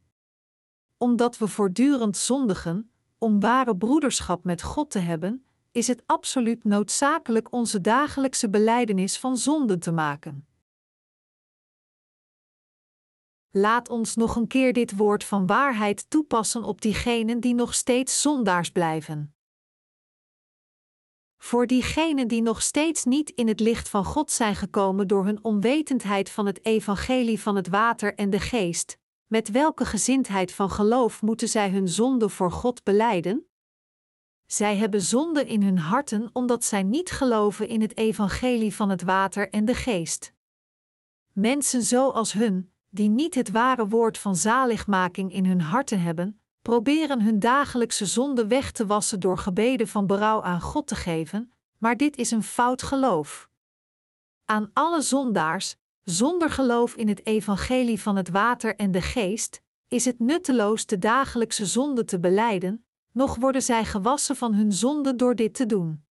[0.98, 7.52] Omdat we voortdurend zondigen, om ware broederschap met God te hebben, is het absoluut noodzakelijk
[7.52, 10.48] onze dagelijkse beleidenis van zonden te maken.
[13.56, 18.22] Laat ons nog een keer dit woord van waarheid toepassen op diegenen die nog steeds
[18.22, 19.36] zondaars blijven.
[21.38, 25.44] Voor diegenen die nog steeds niet in het licht van God zijn gekomen door hun
[25.44, 31.22] onwetendheid van het evangelie van het water en de geest, met welke gezindheid van geloof
[31.22, 33.48] moeten zij hun zonde voor God beleiden?
[34.46, 39.02] Zij hebben zonde in hun harten omdat zij niet geloven in het evangelie van het
[39.04, 40.34] water en de geest.
[41.32, 47.22] Mensen zoals hun, die niet het ware woord van zaligmaking in hun harten hebben, proberen
[47.22, 51.98] hun dagelijkse zonde weg te wassen door gebeden van berouw aan God te geven, maar
[51.98, 53.50] dit is een fout geloof.
[54.46, 60.06] Aan alle zondaars, zonder geloof in het evangelie van het water en de geest, is
[60.06, 65.36] het nutteloos de dagelijkse zonde te beleiden, nog worden zij gewassen van hun zonde door
[65.36, 66.06] dit te doen.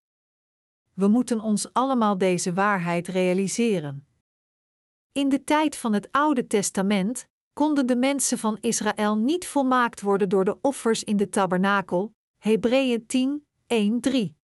[0.95, 4.07] We moeten ons allemaal deze waarheid realiseren.
[5.13, 10.29] In de tijd van het Oude Testament konden de mensen van Israël niet volmaakt worden
[10.29, 14.37] door de offers in de tabernakel, Hebreeën 10, 1, 3.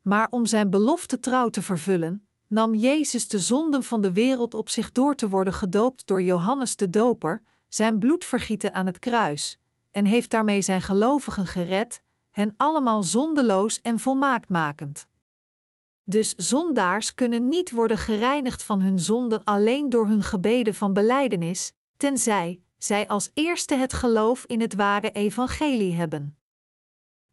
[0.00, 4.68] Maar om zijn belofte trouw te vervullen, nam Jezus de zonden van de wereld op
[4.68, 9.58] zich door te worden gedoopt door Johannes de Doper, zijn bloed vergieten aan het kruis,
[9.90, 15.08] en heeft daarmee zijn gelovigen gered, hen allemaal zondeloos en volmaakt makend.
[16.10, 21.72] Dus zondaars kunnen niet worden gereinigd van hun zonden alleen door hun gebeden van belijdenis,
[21.96, 26.38] tenzij zij als eerste het geloof in het ware evangelie hebben.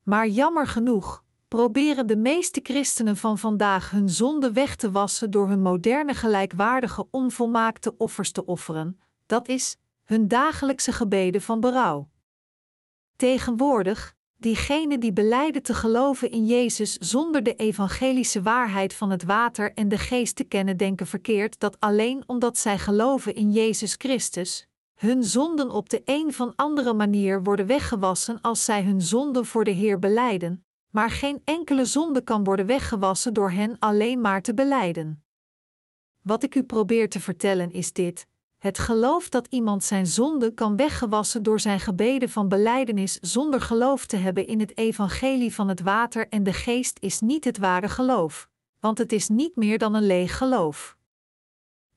[0.03, 5.47] Maar jammer genoeg proberen de meeste christenen van vandaag hun zonde weg te wassen door
[5.47, 12.09] hun moderne gelijkwaardige onvolmaakte offers te offeren, dat is, hun dagelijkse gebeden van berouw.
[13.15, 19.73] Tegenwoordig, diegenen die beleiden te geloven in Jezus zonder de evangelische waarheid van het water
[19.73, 24.67] en de geest te kennen, denken verkeerd dat alleen omdat zij geloven in Jezus Christus,
[24.95, 29.63] hun zonden op de een van andere manier worden weggewassen als zij hun zonden voor
[29.63, 34.53] de Heer beleiden, maar geen enkele zonde kan worden weggewassen door hen alleen maar te
[34.53, 35.23] beleiden.
[36.21, 38.27] Wat ik u probeer te vertellen is dit:
[38.67, 44.05] het geloof dat iemand zijn zonde kan weggewassen door zijn gebeden van belijdenis zonder geloof
[44.05, 47.89] te hebben in het evangelie van het water en de geest is niet het ware
[47.89, 50.97] geloof, want het is niet meer dan een leeg geloof.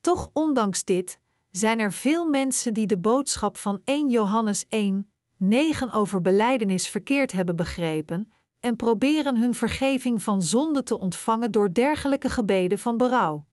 [0.00, 1.20] Toch ondanks dit
[1.50, 7.32] zijn er veel mensen die de boodschap van 1 Johannes 1, 9 over belijdenis verkeerd
[7.32, 13.48] hebben begrepen en proberen hun vergeving van zonde te ontvangen door dergelijke gebeden van berouw.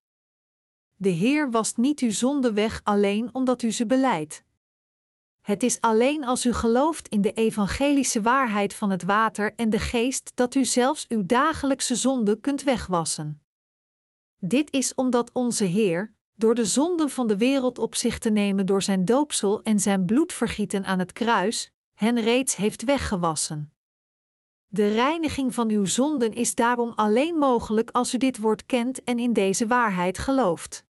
[1.00, 4.44] De Heer wast niet uw zonde weg alleen omdat u ze beleidt.
[5.42, 9.80] Het is alleen als u gelooft in de evangelische waarheid van het water en de
[9.80, 13.42] geest dat u zelfs uw dagelijkse zonde kunt wegwassen.
[14.40, 18.66] Dit is omdat onze Heer, door de zonden van de wereld op zich te nemen
[18.66, 23.74] door zijn doopsel en zijn bloedvergieten aan het kruis, hen reeds heeft weggewassen.
[24.68, 29.20] De reiniging van uw zonden is daarom alleen mogelijk als u dit woord kent en
[29.20, 30.86] in deze waarheid gelooft.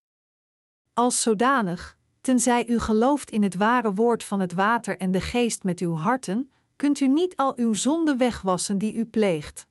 [0.98, 5.64] Als zodanig, tenzij u gelooft in het ware woord van het water en de geest
[5.64, 9.66] met uw harten, kunt u niet al uw zonden wegwassen die u pleegt.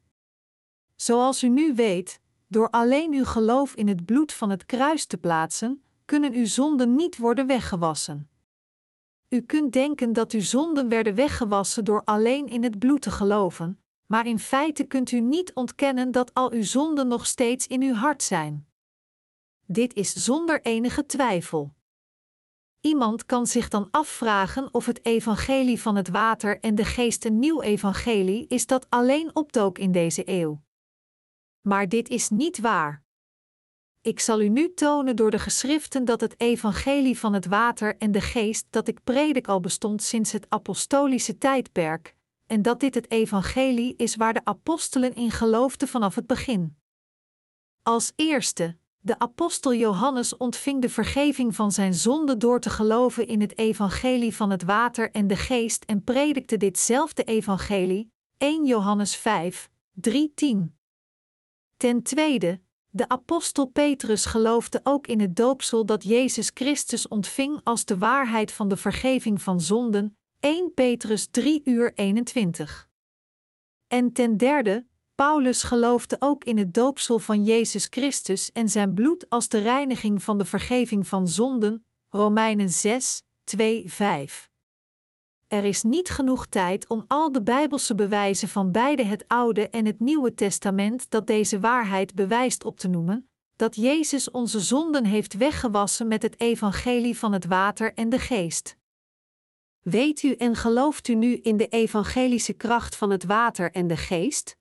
[0.95, 5.17] Zoals u nu weet, door alleen uw geloof in het bloed van het kruis te
[5.17, 8.30] plaatsen, kunnen uw zonden niet worden weggewassen.
[9.30, 13.80] U kunt denken dat uw zonden werden weggewassen door alleen in het bloed te geloven,
[14.05, 17.93] maar in feite kunt u niet ontkennen dat al uw zonden nog steeds in uw
[17.93, 18.67] hart zijn.
[19.68, 21.74] Dit is zonder enige twijfel.
[22.82, 27.39] Iemand kan zich dan afvragen of het evangelie van het water en de geest een
[27.39, 30.61] nieuw evangelie is dat alleen opdook in deze eeuw.
[31.61, 33.03] Maar dit is niet waar.
[34.01, 38.11] Ik zal u nu tonen door de geschriften dat het evangelie van het water en
[38.11, 42.16] de geest dat ik predik al bestond sinds het apostolische tijdperk,
[42.47, 46.78] en dat dit het evangelie is waar de apostelen in geloofden vanaf het begin.
[47.84, 53.41] Als eerste, de apostel Johannes ontving de vergeving van zijn zonde door te geloven in
[53.41, 59.70] het evangelie van het water en de geest en predikte ditzelfde evangelie, 1 Johannes 5,
[59.93, 60.76] 3, 10.
[61.78, 67.86] Ten tweede, de apostel Petrus geloofde ook in het doopsel dat Jezus Christus ontving als
[67.86, 72.89] de waarheid van de vergeving van zonden, 1 Petrus 3 uur 21.
[73.88, 74.86] En ten derde,
[75.16, 80.24] Paulus geloofde ook in het doopsel van Jezus Christus en zijn bloed als de reiniging
[80.24, 84.49] van de vergeving van zonden, Romeinen 6, 2, 5.
[85.47, 89.86] Er is niet genoeg tijd om al de Bijbelse bewijzen van beide het Oude en
[89.86, 95.34] het Nieuwe Testament dat deze waarheid bewijst op te noemen, dat Jezus onze zonden heeft
[95.34, 98.78] weggewassen met het evangelie van het water en de geest.
[99.82, 103.97] Weet u en gelooft u nu in de evangelische kracht van het water en de
[103.97, 104.57] geest?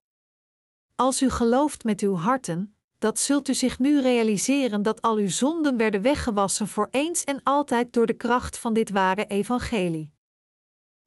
[0.96, 5.28] Als u gelooft met uw harten, dat zult u zich nu realiseren dat al uw
[5.28, 10.12] zonden werden weggewassen voor eens en altijd door de kracht van dit ware evangelie.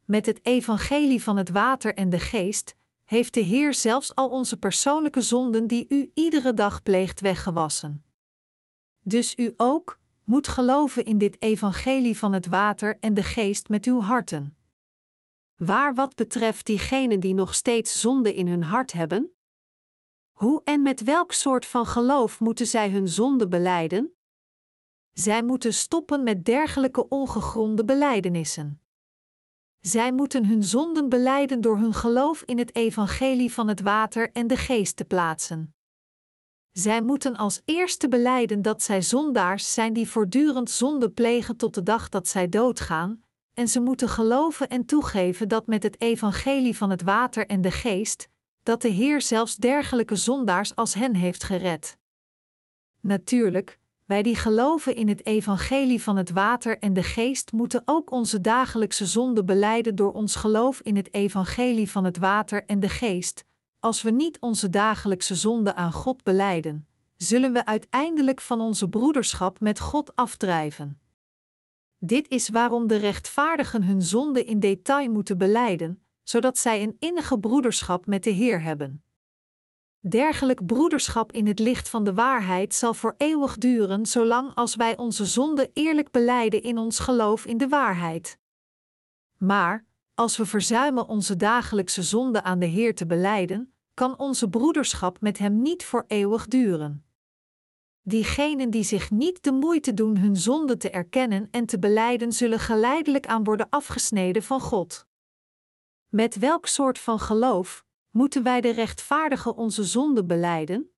[0.05, 4.57] Met het evangelie van het water en de geest heeft de Heer zelfs al onze
[4.57, 8.05] persoonlijke zonden die u iedere dag pleegt weggewassen.
[9.03, 13.85] Dus u ook moet geloven in dit evangelie van het water en de geest met
[13.85, 14.57] uw harten.
[15.55, 19.31] Waar wat betreft diegenen die nog steeds zonde in hun hart hebben,
[20.37, 24.15] hoe en met welk soort van geloof moeten zij hun zonde beleiden?
[25.13, 28.81] Zij moeten stoppen met dergelijke ongegronde belijdenissen.
[29.79, 34.47] Zij moeten hun zonden beleiden door hun geloof in het evangelie van het water en
[34.47, 35.75] de geest te plaatsen.
[36.71, 41.83] Zij moeten als eerste beleiden dat zij zondaars zijn die voortdurend zonde plegen tot de
[41.83, 43.21] dag dat zij doodgaan,
[43.53, 47.71] en ze moeten geloven en toegeven dat met het evangelie van het water en de
[47.71, 48.29] geest,
[48.67, 51.97] dat de Heer zelfs dergelijke zondaars als hen heeft gered.
[52.99, 58.11] Natuurlijk, wij die geloven in het evangelie van het water en de geest moeten ook
[58.11, 62.89] onze dagelijkse zonde beleiden door ons geloof in het evangelie van het water en de
[62.89, 63.45] geest.
[63.79, 66.87] Als we niet onze dagelijkse zonde aan God beleiden,
[67.17, 70.99] zullen we uiteindelijk van onze broederschap met God afdrijven.
[71.97, 77.39] Dit is waarom de rechtvaardigen hun zonde in detail moeten beleiden, zodat zij een innige
[77.39, 79.03] broederschap met de Heer hebben.
[79.99, 84.97] Dergelijk broederschap in het licht van de waarheid zal voor eeuwig duren, zolang als wij
[84.97, 88.39] onze zonde eerlijk beleiden in ons geloof in de waarheid.
[89.37, 95.21] Maar, als we verzuimen onze dagelijkse zonde aan de Heer te beleiden, kan onze broederschap
[95.21, 97.05] met Hem niet voor eeuwig duren.
[98.01, 102.59] Diegenen die zich niet de moeite doen hun zonde te erkennen en te beleiden, zullen
[102.59, 105.06] geleidelijk aan worden afgesneden van God.
[106.09, 110.91] Met welk soort van geloof moeten wij de rechtvaardige onze zonde beleiden?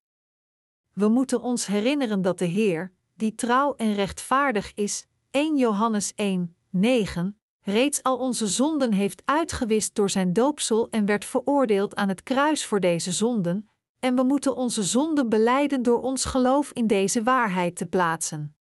[0.93, 6.55] We moeten ons herinneren dat de Heer, die trouw en rechtvaardig is, 1 Johannes 1,
[6.69, 12.23] 9, reeds al onze zonden heeft uitgewist door zijn doopsel en werd veroordeeld aan het
[12.23, 17.23] kruis voor deze zonden, en we moeten onze zonden beleiden door ons geloof in deze
[17.23, 18.55] waarheid te plaatsen.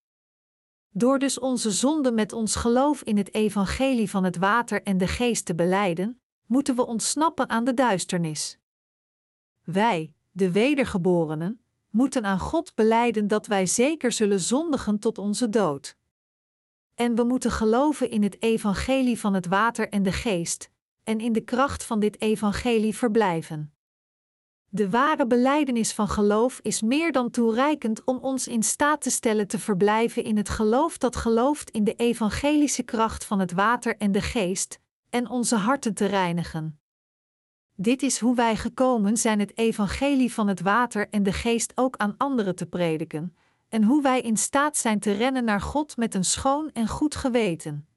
[0.90, 5.07] Door dus onze zonden met ons geloof in het evangelie van het water en de
[5.07, 8.59] geest te beleiden, moeten we ontsnappen aan de duisternis.
[9.64, 15.96] Wij, de wedergeborenen, moeten aan God beleiden dat wij zeker zullen zondigen tot onze dood.
[16.94, 20.70] En we moeten geloven in het evangelie van het water en de geest,
[21.05, 23.72] en in de kracht van dit evangelie verblijven.
[24.70, 29.46] De ware belijdenis van geloof is meer dan toereikend om ons in staat te stellen
[29.46, 34.12] te verblijven in het geloof dat gelooft in de evangelische kracht van het water en
[34.12, 34.80] de geest,
[35.11, 36.80] en onze harten te reinigen.
[37.74, 41.96] Dit is hoe wij gekomen zijn het evangelie van het water en de geest ook
[41.96, 43.36] aan anderen te prediken,
[43.68, 47.14] en hoe wij in staat zijn te rennen naar God met een schoon en goed
[47.14, 47.88] geweten.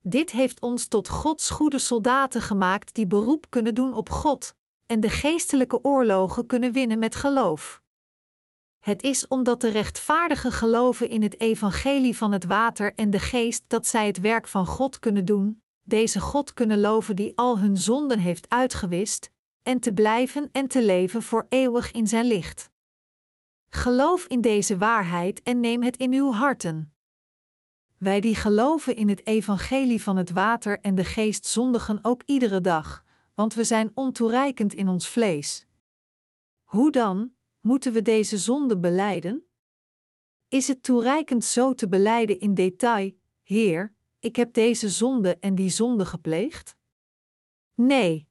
[0.00, 4.54] Dit heeft ons tot Gods goede soldaten gemaakt die beroep kunnen doen op God
[4.86, 7.82] en de geestelijke oorlogen kunnen winnen met geloof.
[8.80, 13.64] Het is omdat de rechtvaardigen geloven in het evangelie van het water en de geest
[13.66, 17.76] dat zij het werk van God kunnen doen, deze God kunnen loven die al hun
[17.76, 19.30] zonden heeft uitgewist,
[19.62, 22.70] en te blijven en te leven voor eeuwig in zijn licht.
[23.68, 26.94] Geloof in deze waarheid en neem het in uw harten.
[27.98, 32.60] Wij die geloven in het evangelie van het water en de geest zondigen ook iedere
[32.60, 33.04] dag,
[33.34, 35.66] want we zijn ontoereikend in ons vlees.
[36.62, 39.46] Hoe dan, moeten we deze zonde beleiden?
[40.48, 43.12] Is het toereikend zo te beleiden in detail,
[43.42, 43.94] Heer,
[44.24, 46.76] ik heb deze zonde en die zonde gepleegd?
[47.74, 48.28] Nee.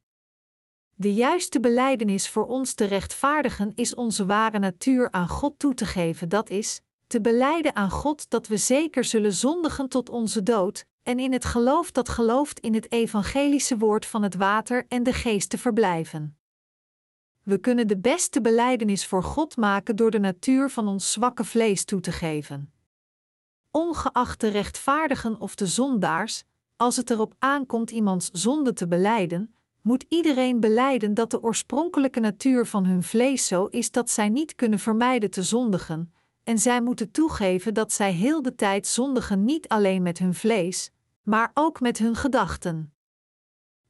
[0.95, 5.85] De juiste beleidenis voor ons te rechtvaardigen is onze ware natuur aan God toe te
[5.85, 10.85] geven, dat is, te beleiden aan God dat we zeker zullen zondigen tot onze dood,
[11.03, 15.13] en in het geloof dat gelooft in het evangelische woord van het water en de
[15.13, 16.37] geest te verblijven.
[17.43, 21.85] We kunnen de beste beleidenis voor God maken door de natuur van ons zwakke vlees
[21.85, 22.72] toe te geven.
[23.75, 26.43] Ongeacht de rechtvaardigen of de zondaars,
[26.75, 32.65] als het erop aankomt iemands zonde te beleiden, moet iedereen beleiden dat de oorspronkelijke natuur
[32.65, 36.13] van hun vlees zo is dat zij niet kunnen vermijden te zondigen,
[36.43, 40.91] en zij moeten toegeven dat zij heel de tijd zondigen niet alleen met hun vlees,
[41.23, 42.93] maar ook met hun gedachten.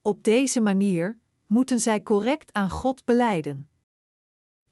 [0.01, 3.69] Op deze manier moeten zij correct aan God beleiden.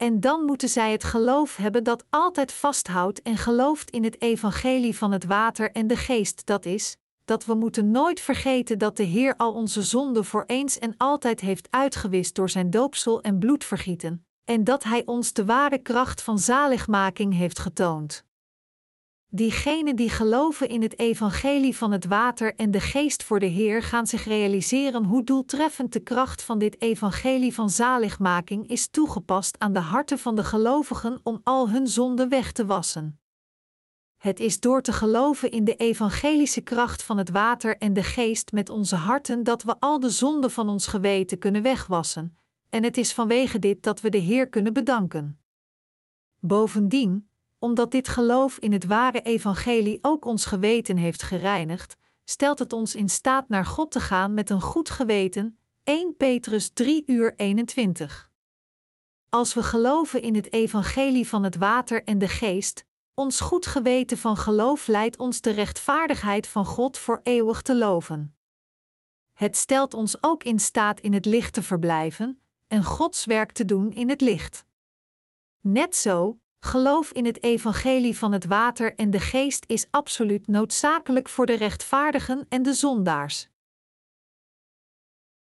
[0.02, 4.98] En dan moeten zij het geloof hebben dat altijd vasthoudt en gelooft in het evangelie
[4.98, 9.04] van het water en de geest, dat is, dat we moeten nooit vergeten dat de
[9.04, 14.26] Heer al onze zonden voor eens en altijd heeft uitgewist door zijn doopsel en bloedvergieten,
[14.44, 18.26] en dat Hij ons de ware kracht van zaligmaking heeft getoond.
[19.34, 23.84] Diegenen die geloven in het evangelie van het water en de geest voor de Heer
[23.84, 29.74] gaan zich realiseren hoe doeltreffend de kracht van dit evangelie van zaligmaking is toegepast aan
[29.74, 33.20] de harten van de gelovigen om al hun zonden weg te wassen.
[34.18, 38.52] Het is door te geloven in de evangelische kracht van het water en de geest
[38.52, 42.38] met onze harten dat we al de zonden van ons geweten kunnen wegwassen,
[42.70, 45.40] en het is vanwege dit dat we de Heer kunnen bedanken.
[46.40, 47.30] Bovendien,
[47.62, 52.96] omdat dit geloof in het ware evangelie ook ons geweten heeft gereinigd, stelt het ons
[52.96, 55.58] in staat naar God te gaan met een goed geweten.
[55.84, 58.30] 1 Petrus 3 uur 21.
[59.30, 64.18] Als we geloven in het evangelie van het water en de geest, ons goed geweten
[64.18, 68.36] van geloof leidt ons de rechtvaardigheid van God voor eeuwig te loven.
[69.34, 73.66] Het stelt ons ook in staat in het licht te verblijven en Gods werk te
[73.66, 74.66] doen in het licht.
[75.60, 81.30] Net zo, geloof in het evangelie van het water en de geest is absoluut noodzakelijk
[81.30, 83.50] voor de rechtvaardigen en de zondaars.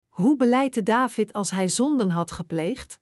[0.08, 3.00] Hoe beleidde David als hij zonden had gepleegd?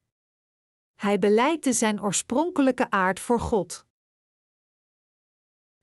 [0.95, 3.87] Hij beleidde zijn oorspronkelijke aard voor God.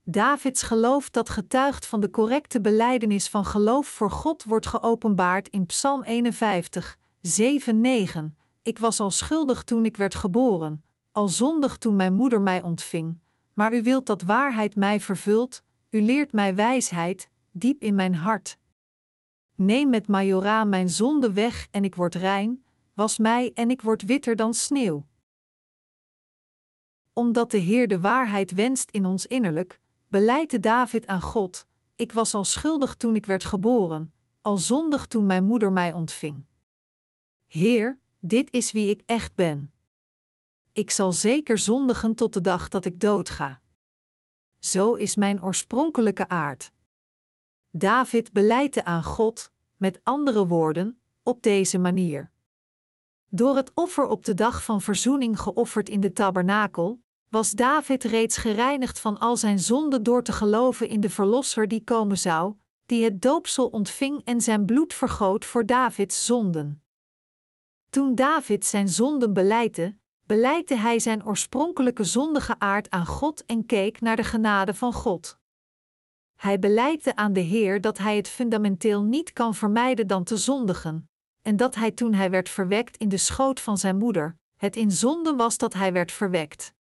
[0.04, 5.66] Davids geloof dat getuigt van de correcte beleidenis van geloof voor God wordt geopenbaard in
[5.66, 8.38] Psalm 51, 7, 9.
[8.62, 13.20] Ik was al schuldig toen ik werd geboren, al zondig toen mijn moeder mij ontving,
[13.53, 18.57] maar u wilt dat waarheid mij vervult, u leert mij wijsheid, diep in mijn hart.
[19.55, 24.01] Neem met majora mijn zonde weg en ik word rein, was mij en ik word
[24.01, 25.05] witter dan sneeuw.
[27.14, 32.34] Omdat de Heer de waarheid wenst in ons innerlijk, beleidde David aan God: Ik was
[32.34, 36.45] al schuldig toen ik werd geboren, al zondig toen mijn moeder mij ontving.
[37.47, 39.72] Heer, dit is wie ik echt ben
[40.74, 43.62] ik zal zeker zondigen tot de dag dat ik doodga.
[44.60, 46.72] Zo is mijn oorspronkelijke aard.
[47.70, 52.32] David beleidde aan God, met andere woorden, op deze manier.
[53.28, 58.38] Door het offer op de dag van verzoening geofferd in de tabernakel, was David reeds
[58.38, 62.56] gereinigd van al zijn zonden door te geloven in de Verlosser die komen zou,
[62.86, 66.84] die het doopsel ontving en zijn bloed vergoot voor Davids zonden.
[67.90, 69.98] Toen David zijn zonden beleidde,
[70.32, 75.40] beleidde hij zijn oorspronkelijke zondige aard aan God en keek naar de genade van God.
[76.36, 81.10] Hij beleidde aan de Heer dat hij het fundamenteel niet kan vermijden dan te zondigen,
[81.42, 84.92] en dat hij toen hij werd verwekt in de schoot van zijn moeder, het in
[84.92, 86.74] zonde was dat hij werd verwekt.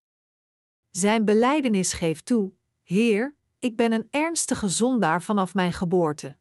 [0.91, 6.37] Zijn beleidenis geeft toe: Heer, ik ben een ernstige zondaar vanaf mijn geboorte.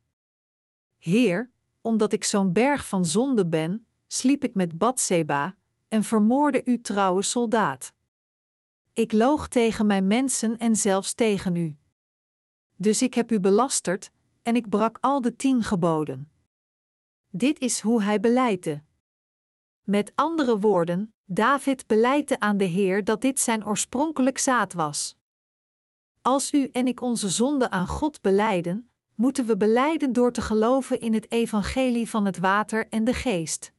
[0.97, 1.51] Heer,
[1.81, 5.57] omdat ik zo'n berg van zonde ben, sliep ik met Batseba
[5.89, 7.93] en vermoorde uw trouwe soldaat.
[8.93, 11.77] Ik loog tegen mijn mensen en zelfs tegen u.
[12.75, 14.11] Dus ik heb u belasterd
[14.41, 16.31] en ik brak al de tien geboden.
[17.29, 18.83] Dit is hoe hij beleidde.
[19.83, 25.17] Met andere woorden, David beleidde aan de Heer dat dit zijn oorspronkelijk zaad was.
[26.21, 30.99] Als u en ik onze zonde aan God beleiden, moeten we beleiden door te geloven
[30.99, 33.73] in het evangelie van het water en de geest.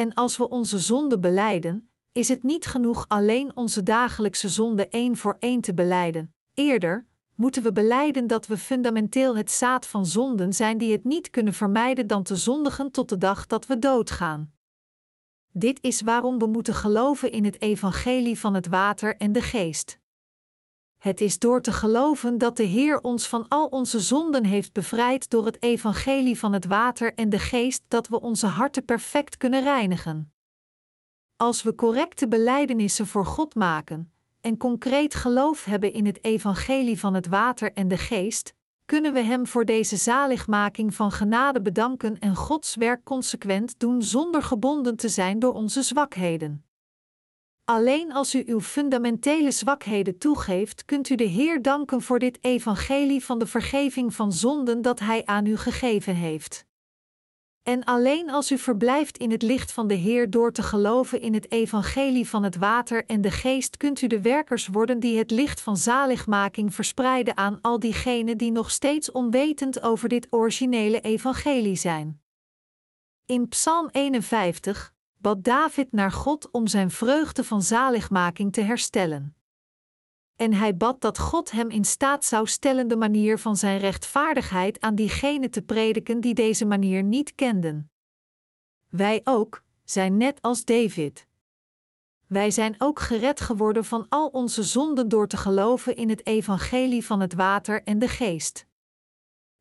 [0.00, 5.16] En als we onze zonde beleiden, is het niet genoeg alleen onze dagelijkse zonde één
[5.16, 6.34] voor één te beleiden.
[6.54, 11.30] Eerder moeten we beleiden dat we fundamenteel het zaad van zonden zijn die het niet
[11.30, 14.52] kunnen vermijden dan te zondigen tot de dag dat we doodgaan.
[15.52, 19.98] Dit is waarom we moeten geloven in het evangelie van het water en de geest.
[21.00, 25.30] Het is door te geloven dat de Heer ons van al onze zonden heeft bevrijd
[25.30, 29.62] door het evangelie van het water en de geest dat we onze harten perfect kunnen
[29.62, 30.32] reinigen.
[31.36, 37.14] Als we correcte belijdenissen voor God maken en concreet geloof hebben in het evangelie van
[37.14, 42.36] het water en de geest, kunnen we Hem voor deze zaligmaking van genade bedanken en
[42.36, 46.64] Gods werk consequent doen zonder gebonden te zijn door onze zwakheden.
[47.70, 53.24] Alleen als u uw fundamentele zwakheden toegeeft, kunt u de Heer danken voor dit evangelie
[53.24, 56.66] van de vergeving van zonden dat Hij aan u gegeven heeft.
[57.62, 61.34] En alleen als u verblijft in het licht van de Heer door te geloven in
[61.34, 65.30] het evangelie van het water en de geest, kunt u de werkers worden die het
[65.30, 71.76] licht van zaligmaking verspreiden aan al diegenen die nog steeds onwetend over dit originele evangelie
[71.76, 72.22] zijn.
[73.26, 79.36] In Psalm 51 bad David naar God om zijn vreugde van zaligmaking te herstellen.
[80.36, 84.80] En hij bad dat God hem in staat zou stellen de manier van zijn rechtvaardigheid
[84.80, 87.90] aan diegenen te prediken die deze manier niet kenden.
[88.88, 91.26] Wij ook zijn net als David.
[92.26, 97.04] Wij zijn ook gered geworden van al onze zonden door te geloven in het evangelie
[97.04, 98.66] van het water en de geest.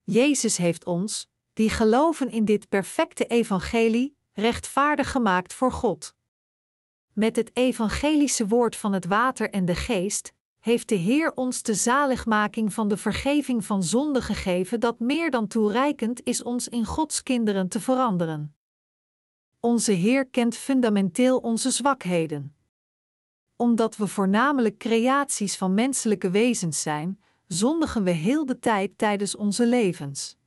[0.04, 6.16] Jezus heeft ons, die geloven in dit perfecte evangelie, rechtvaardig gemaakt voor God.
[7.14, 11.74] Met het evangelische woord van het water en de geest heeft de Heer ons de
[11.74, 17.24] zaligmaking van de vergeving van zonde gegeven dat meer dan toereikend is ons in Gods
[17.24, 18.56] kinderen te veranderen.
[19.60, 22.56] Onze Heer kent fundamenteel onze zwakheden.
[23.56, 29.66] Omdat we voornamelijk creaties van menselijke wezens zijn, zondigen we heel de tijd tijdens onze
[29.66, 30.39] levens.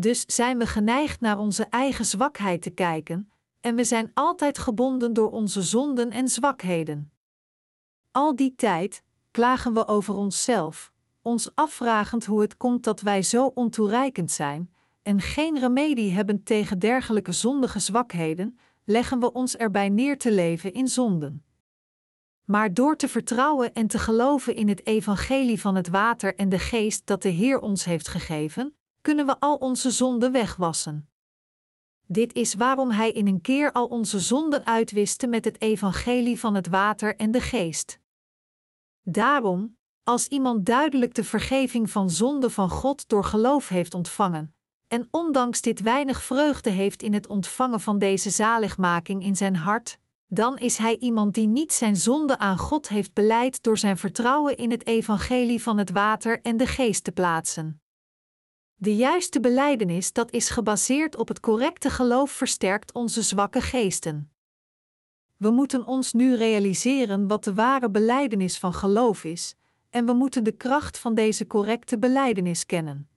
[0.00, 3.30] Dus zijn we geneigd naar onze eigen zwakheid te kijken,
[3.60, 7.12] en we zijn altijd gebonden door onze zonden en zwakheden.
[8.10, 10.92] Al die tijd klagen we over onszelf,
[11.22, 16.78] ons afvragend hoe het komt dat wij zo ontoereikend zijn en geen remedie hebben tegen
[16.78, 21.44] dergelijke zondige zwakheden, leggen we ons erbij neer te leven in zonden.
[22.44, 26.58] Maar door te vertrouwen en te geloven in het evangelie van het water en de
[26.58, 31.10] geest dat de Heer ons heeft gegeven, kunnen we al onze zonden wegwassen.
[32.06, 36.54] Dit is waarom Hij in een keer al onze zonden uitwiste met het evangelie van
[36.54, 38.00] het water en de geest.
[39.02, 44.54] Daarom, als iemand duidelijk de vergeving van zonde van God door geloof heeft ontvangen,
[44.88, 49.98] en ondanks dit weinig vreugde heeft in het ontvangen van deze zaligmaking in zijn hart,
[50.26, 54.56] dan is hij iemand die niet zijn zonde aan God heeft beleid door zijn vertrouwen
[54.56, 57.79] in het evangelie van het water en de geest te plaatsen.
[58.82, 64.32] De juiste belijdenis dat is gebaseerd op het correcte geloof versterkt onze zwakke geesten.
[65.36, 69.54] We moeten ons nu realiseren wat de ware belijdenis van geloof is,
[69.90, 73.08] en we moeten de kracht van deze correcte belijdenis kennen.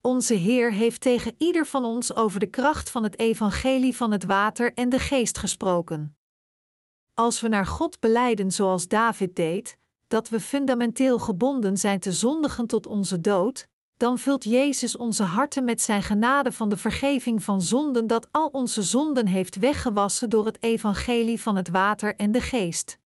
[0.00, 4.24] Onze Heer heeft tegen ieder van ons over de kracht van het evangelie van het
[4.24, 6.16] water en de geest gesproken.
[7.14, 12.66] Als we naar God beleiden zoals David deed, dat we fundamenteel gebonden zijn te zondigen
[12.66, 13.70] tot onze dood,
[14.02, 18.46] dan vult Jezus onze harten met zijn genade van de vergeving van zonden dat al
[18.46, 22.98] onze zonden heeft weggewassen door het evangelie van het water en de geest.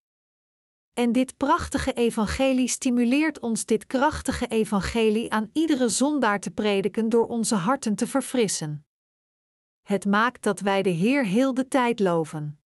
[0.93, 7.27] En dit prachtige evangelie stimuleert ons dit krachtige evangelie aan iedere zondaar te prediken door
[7.27, 8.87] onze harten te verfrissen.
[9.83, 12.61] Het maakt dat wij de Heer heel de tijd loven.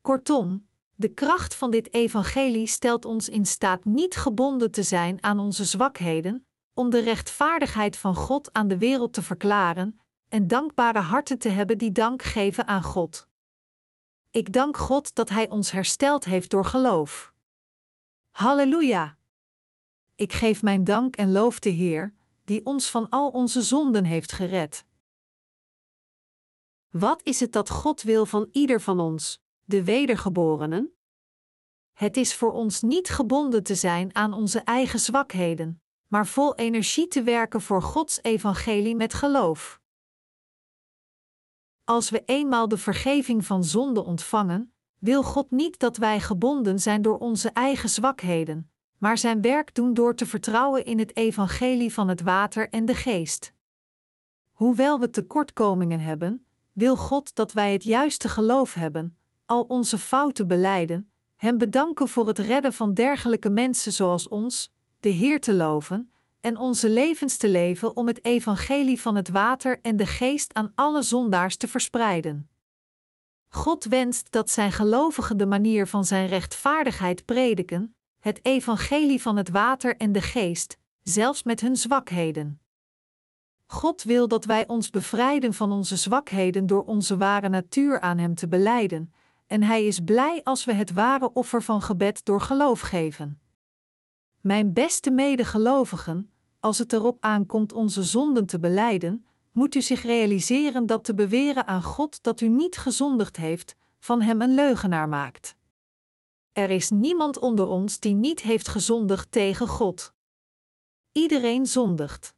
[0.00, 5.38] Kortom, de kracht van dit evangelie stelt ons in staat niet gebonden te zijn aan
[5.38, 6.47] onze zwakheden,
[6.78, 11.78] om de rechtvaardigheid van God aan de wereld te verklaren en dankbare harten te hebben
[11.78, 13.28] die dank geven aan God.
[14.30, 17.32] Ik dank God dat Hij ons hersteld heeft door geloof.
[18.30, 19.18] Halleluja!
[20.14, 22.14] Ik geef mijn dank en loof de Heer,
[22.44, 24.84] die ons van al onze zonden heeft gered.
[26.88, 30.92] Wat is het dat God wil van ieder van ons, de wedergeborenen?
[31.92, 37.08] Het is voor ons niet gebonden te zijn aan onze eigen zwakheden, maar vol energie
[37.08, 39.80] te werken voor Gods evangelie met geloof.
[41.84, 47.02] Als we eenmaal de vergeving van zonde ontvangen, wil God niet dat wij gebonden zijn
[47.02, 52.08] door onze eigen zwakheden, maar zijn werk doen door te vertrouwen in het evangelie van
[52.08, 53.52] het water en de geest.
[54.52, 60.46] Hoewel we tekortkomingen hebben, wil God dat wij het juiste geloof hebben, al onze fouten
[60.46, 66.12] beleiden, Hem bedanken voor het redden van dergelijke mensen zoals ons, de Heer te loven
[66.40, 70.72] en onze levens te leven om het evangelie van het water en de geest aan
[70.74, 72.48] alle zondaars te verspreiden.
[73.48, 79.48] God wenst dat zijn gelovigen de manier van zijn rechtvaardigheid prediken, het evangelie van het
[79.48, 82.60] water en de geest, zelfs met hun zwakheden.
[83.66, 88.34] God wil dat wij ons bevrijden van onze zwakheden door onze ware natuur aan Hem
[88.34, 89.12] te beleiden,
[89.46, 93.40] en Hij is blij als we het ware offer van gebed door geloof geven.
[94.40, 96.30] Mijn beste medegelovigen,
[96.60, 101.66] als het erop aankomt onze zonden te beleiden, moet u zich realiseren dat te beweren
[101.66, 105.56] aan God dat u niet gezondigd heeft, van Hem een leugenaar maakt.
[106.52, 110.14] Er is niemand onder ons die niet heeft gezondigd tegen God.
[111.12, 112.34] Iedereen zondigt.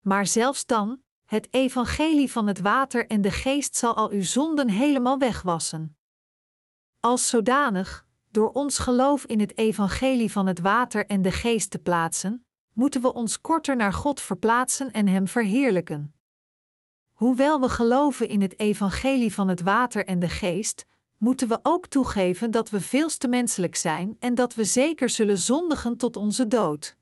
[0.00, 4.68] Maar zelfs dan, het evangelie van het water en de geest zal al uw zonden
[4.68, 5.96] helemaal wegwassen.
[7.00, 8.05] Als zodanig,
[8.36, 13.02] door ons geloof in het evangelie van het water en de geest te plaatsen, moeten
[13.02, 16.14] we ons korter naar God verplaatsen en Hem verheerlijken.
[17.12, 20.86] Hoewel we geloven in het evangelie van het water en de geest,
[21.18, 25.38] moeten we ook toegeven dat we veels te menselijk zijn en dat we zeker zullen
[25.38, 26.96] zondigen tot onze dood.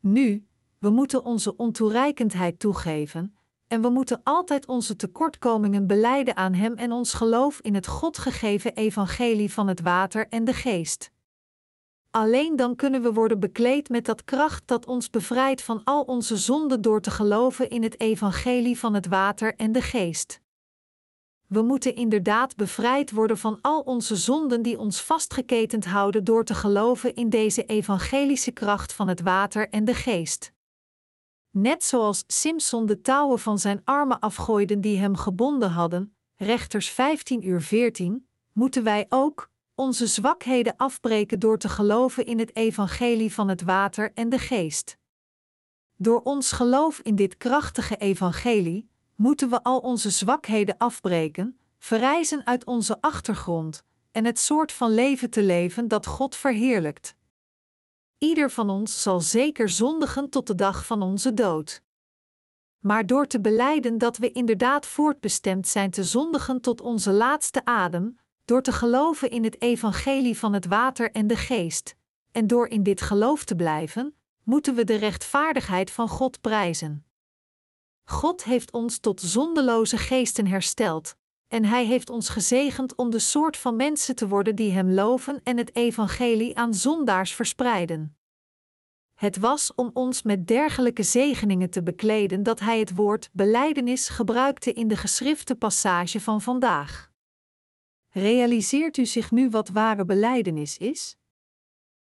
[0.00, 0.46] Nu,
[0.78, 3.36] we moeten onze ontoereikendheid toegeven,
[3.68, 8.18] en we moeten altijd onze tekortkomingen beleiden aan Hem en ons geloof in het God
[8.18, 11.12] gegeven evangelie van het water en de geest.
[12.10, 16.36] Alleen dan kunnen we worden bekleed met dat kracht dat ons bevrijdt van al onze
[16.36, 20.40] zonden door te geloven in het evangelie van het water en de geest.
[21.46, 26.54] We moeten inderdaad bevrijd worden van al onze zonden die ons vastgeketend houden door te
[26.54, 30.52] geloven in deze evangelische kracht van het water en de geest.
[31.56, 37.48] Net zoals Simson de touwen van zijn armen afgooide die hem gebonden hadden, rechters 15
[37.48, 43.48] uur 14, moeten wij ook onze zwakheden afbreken door te geloven in het evangelie van
[43.48, 44.96] het water en de geest.
[45.96, 52.64] Door ons geloof in dit krachtige evangelie moeten we al onze zwakheden afbreken, verrijzen uit
[52.64, 53.82] onze achtergrond
[54.12, 57.16] en het soort van leven te leven dat God verheerlijkt.
[58.18, 61.82] Ieder van ons zal zeker zondigen tot de dag van onze dood.
[62.78, 68.18] Maar door te beleiden dat we inderdaad voortbestemd zijn te zondigen tot onze laatste adem,
[68.44, 71.96] door te geloven in het evangelie van het water en de geest,
[72.32, 77.06] en door in dit geloof te blijven, moeten we de rechtvaardigheid van God prijzen.
[78.04, 81.16] God heeft ons tot zondeloze geesten hersteld,
[81.54, 85.40] en Hij heeft ons gezegend om de soort van mensen te worden die Hem loven
[85.42, 88.16] en het evangelie aan zondaars verspreiden.
[89.14, 94.72] Het was om ons met dergelijke zegeningen te bekleden dat Hij het woord beleidenis gebruikte
[94.72, 97.12] in de geschrifte passage van vandaag.
[98.08, 101.16] Realiseert u zich nu wat ware beleidenis is?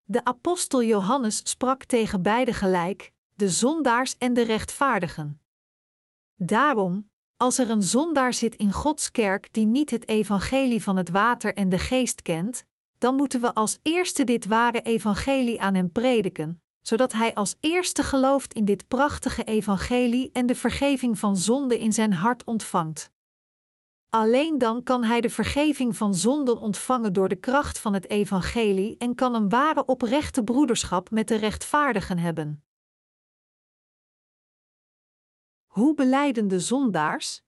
[0.02, 5.40] De apostel Johannes sprak tegen beide gelijk, de zondaars en de rechtvaardigen.
[6.34, 7.09] Daarom,
[7.40, 11.54] als er een zondaar zit in Gods kerk die niet het evangelie van het water
[11.54, 12.64] en de geest kent,
[12.98, 18.02] dan moeten we als eerste dit ware evangelie aan hem prediken, zodat hij als eerste
[18.02, 23.10] gelooft in dit prachtige evangelie en de vergeving van zonde in zijn hart ontvangt.
[24.08, 28.96] Alleen dan kan hij de vergeving van zonden ontvangen door de kracht van het evangelie
[28.98, 32.64] en kan een ware oprechte broederschap met de rechtvaardigen hebben.
[35.80, 37.42] Hoe beleiden de zondaars?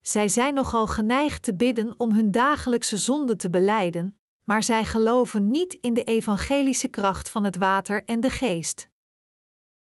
[0.00, 5.50] Zij zijn nogal geneigd te bidden om hun dagelijkse zonde te beleiden, maar zij geloven
[5.50, 8.88] niet in de evangelische kracht van het water en de geest.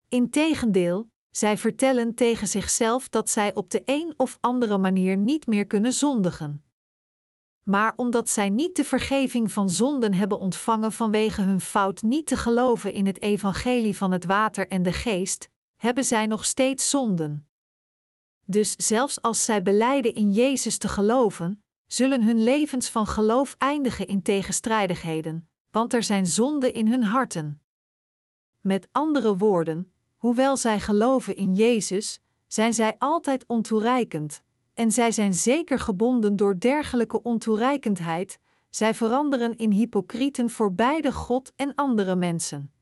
[0.08, 5.68] Integendeel, zij vertellen tegen zichzelf dat zij op de een of andere manier niet meer
[5.68, 6.66] kunnen zondigen.
[7.64, 12.38] Maar omdat zij niet de vergeving van zonden hebben ontvangen vanwege hun fout niet te
[12.38, 15.51] geloven in het evangelie van het water en de geest,
[15.84, 17.48] hebben zij nog steeds zonden.
[18.46, 24.08] Dus zelfs als zij beleiden in Jezus te geloven, zullen hun levens van geloof eindigen
[24.08, 27.62] in tegenstrijdigheden, want er zijn zonden in hun harten.
[28.62, 35.34] Met andere woorden, hoewel zij geloven in Jezus, zijn zij altijd ontoereikend, en zij zijn
[35.34, 42.72] zeker gebonden door dergelijke ontoereikendheid, zij veranderen in hypocrieten voor beide God en andere mensen.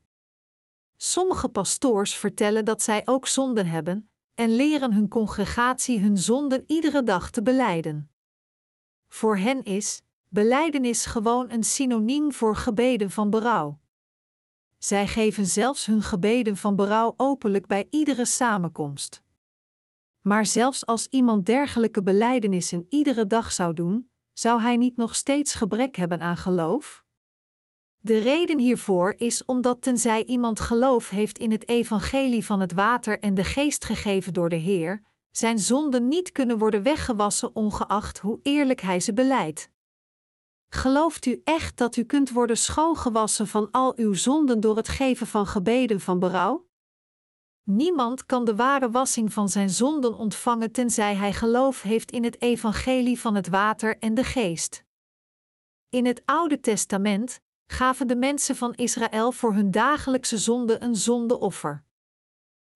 [1.04, 7.02] Sommige pastoors vertellen dat zij ook zonden hebben en leren hun congregatie hun zonden iedere
[7.02, 8.10] dag te beleiden.
[9.08, 13.80] Voor hen is beleidenis gewoon een synoniem voor gebeden van berouw.
[14.78, 19.22] Zij geven zelfs hun gebeden van berouw openlijk bij iedere samenkomst.
[20.20, 25.54] Maar zelfs als iemand dergelijke belijdenissen iedere dag zou doen, zou hij niet nog steeds
[25.54, 27.01] gebrek hebben aan geloof?
[28.04, 33.18] De reden hiervoor is omdat tenzij iemand geloof heeft in het evangelie van het water
[33.18, 38.38] en de geest gegeven door de Heer, zijn zonden niet kunnen worden weggewassen ongeacht hoe
[38.42, 39.70] eerlijk hij ze beleidt.
[40.68, 45.26] Gelooft u echt dat u kunt worden schoongewassen van al uw zonden door het geven
[45.26, 46.66] van gebeden van berouw?
[47.62, 52.40] Niemand kan de ware wassing van zijn zonden ontvangen tenzij hij geloof heeft in het
[52.42, 54.84] evangelie van het water en de geest.
[55.88, 57.40] In het Oude Testament
[57.72, 61.84] gaven de mensen van Israël voor hun dagelijkse zonde een zondeoffer.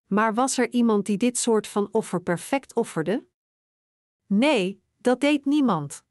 [0.07, 3.26] Maar was er iemand die dit soort van offer perfect offerde?
[4.26, 6.05] Nee, dat deed niemand.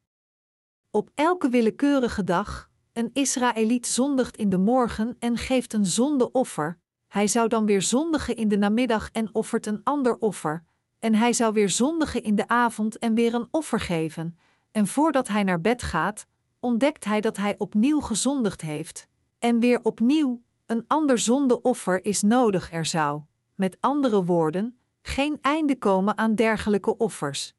[0.92, 7.28] Op elke willekeurige dag, een Israëliet zondigt in de morgen en geeft een zondeoffer, hij
[7.28, 10.64] zou dan weer zondigen in de namiddag en offert een ander offer,
[11.00, 14.38] en hij zou weer zondigen in de avond en weer een offer geven,
[14.72, 16.28] en voordat hij naar bed gaat,
[16.66, 19.08] ontdekt hij dat hij opnieuw gezondigd heeft,
[19.40, 23.22] en weer opnieuw een ander zondeoffer is nodig er zou,
[23.56, 27.54] met andere woorden, geen einde komen aan dergelijke offers.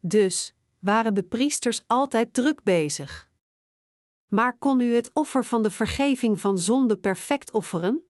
[0.00, 3.30] Dus waren de priesters altijd druk bezig.
[4.26, 8.02] Maar kon u het offer van de vergeving van zonde perfect offeren?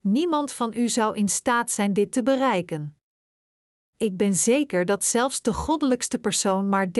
[0.00, 2.99] Niemand van u zou in staat zijn dit te bereiken.
[4.00, 6.90] Ik ben zeker dat zelfs de goddelijkste persoon maar 30%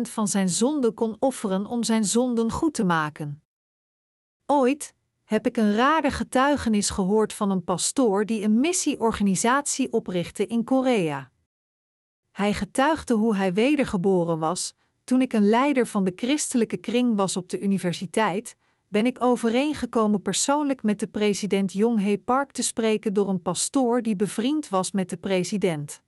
[0.00, 3.42] van zijn zonden kon offeren om zijn zonden goed te maken.
[4.46, 10.64] Ooit heb ik een rare getuigenis gehoord van een pastoor die een missieorganisatie oprichtte in
[10.64, 11.30] Korea.
[12.30, 14.74] Hij getuigde hoe hij wedergeboren was.
[15.04, 18.56] Toen ik een leider van de christelijke kring was op de universiteit,
[18.88, 24.16] ben ik overeengekomen persoonlijk met de president Yong-Hae Park te spreken door een pastoor die
[24.16, 26.02] bevriend was met de president.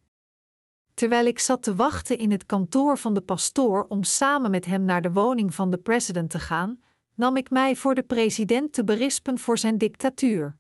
[0.95, 4.84] Terwijl ik zat te wachten in het kantoor van de pastoor om samen met hem
[4.84, 6.82] naar de woning van de president te gaan,
[7.14, 10.57] nam ik mij voor de president te berispen voor zijn dictatuur.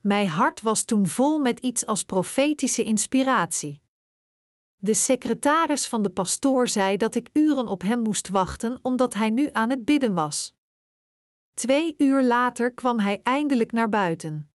[0.00, 3.80] Mijn hart was toen vol met iets als profetische inspiratie.
[4.76, 9.30] De secretaris van de pastoor zei dat ik uren op hem moest wachten omdat hij
[9.30, 10.54] nu aan het bidden was.
[11.54, 14.50] Twee uur later kwam hij eindelijk naar buiten.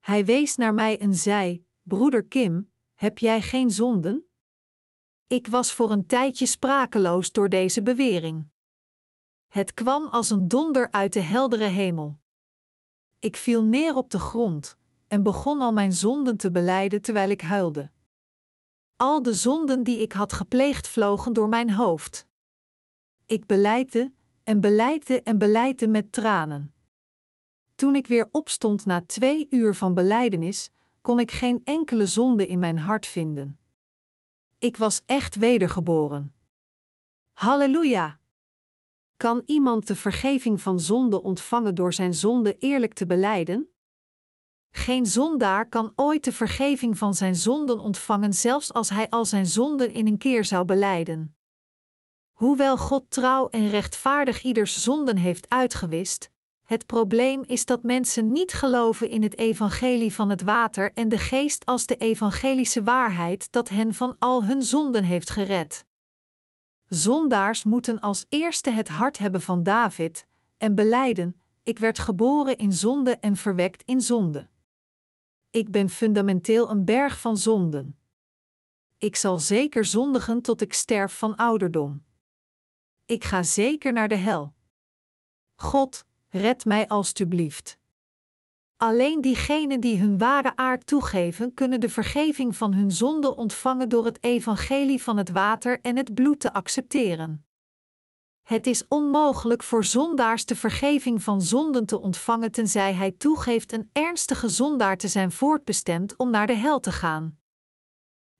[0.00, 4.26] Hij wees naar mij en zei: Broeder Kim, heb jij geen zonden?
[5.26, 8.48] Ik was voor een tijdje sprakeloos door deze bewering.
[9.46, 12.18] Het kwam als een donder uit de heldere hemel.
[13.18, 14.76] Ik viel neer op de grond
[15.08, 17.90] en begon al mijn zonden te beleiden terwijl ik huilde.
[18.96, 22.26] Al de zonden die ik had gepleegd vlogen door mijn hoofd.
[23.26, 26.74] Ik beleidde en beleidde en beleidde met tranen.
[27.74, 30.70] Toen ik weer opstond na twee uur van beleidenis,
[31.06, 33.58] kon ik geen enkele zonde in mijn hart vinden.
[34.58, 36.34] Ik was echt wedergeboren.
[37.32, 38.20] Halleluja!
[39.16, 43.68] Kan iemand de vergeving van zonde ontvangen door zijn zonde eerlijk te beleiden?
[44.70, 49.46] Geen zondaar kan ooit de vergeving van zijn zonden ontvangen, zelfs als hij al zijn
[49.46, 51.36] zonden in een keer zou beleiden.
[52.32, 56.30] Hoewel God trouw en rechtvaardig ieders zonden heeft uitgewist,
[56.66, 61.18] het probleem is dat mensen niet geloven in het evangelie van het water en de
[61.18, 65.84] geest als de evangelische waarheid dat hen van al hun zonden heeft gered.
[66.88, 72.72] Zondaars moeten als eerste het hart hebben van David en beleiden: Ik werd geboren in
[72.72, 74.48] zonde en verwekt in zonde.
[75.50, 77.98] Ik ben fundamenteel een berg van zonden.
[78.98, 82.04] Ik zal zeker zondigen tot ik sterf van ouderdom.
[83.04, 84.54] Ik ga zeker naar de hel.
[85.54, 87.78] God, red mij alstublieft.
[88.76, 94.04] Alleen diegenen die hun ware aard toegeven, kunnen de vergeving van hun zonde ontvangen door
[94.04, 97.46] het evangelie van het water en het bloed te accepteren.
[98.42, 103.90] Het is onmogelijk voor zondaars de vergeving van zonden te ontvangen tenzij hij toegeeft een
[103.92, 107.38] ernstige zondaar te zijn voortbestemd om naar de hel te gaan.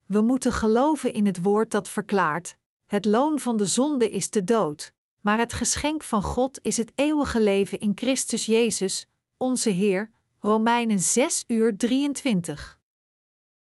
[0.05, 4.43] We moeten geloven in het woord dat verklaart: het loon van de zonde is de
[4.43, 4.93] dood,
[5.27, 9.07] maar het geschenk van God is het eeuwige leven in Christus Jezus,
[9.37, 10.11] onze Heer.
[10.39, 12.79] Romeinen 6 uur 23.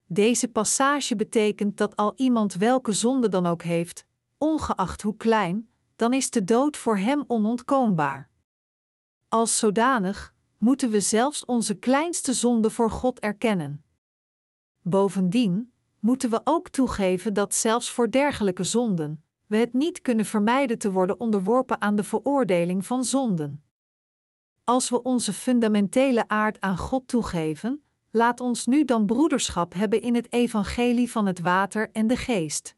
[0.06, 4.06] Deze passage betekent dat al iemand welke zonde dan ook heeft,
[4.38, 8.30] ongeacht hoe klein, dan is de dood voor hem onontkoombaar.
[9.28, 13.84] Als zodanig moeten we zelfs onze kleinste zonde voor God erkennen.
[14.82, 20.78] Bovendien moeten we ook toegeven dat zelfs voor dergelijke zonden we het niet kunnen vermijden
[20.78, 23.64] te worden onderworpen aan de veroordeling van zonden.
[24.64, 30.14] Als we onze fundamentele aard aan God toegeven, laat ons nu dan broederschap hebben in
[30.14, 32.76] het evangelie van het water en de geest.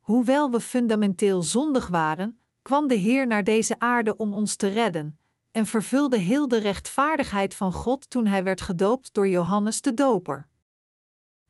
[0.00, 5.18] Hoewel we fundamenteel zondig waren, kwam de Heer naar deze aarde om ons te redden,
[5.50, 10.48] en vervulde heel de rechtvaardigheid van God toen hij werd gedoopt door Johannes de Doper.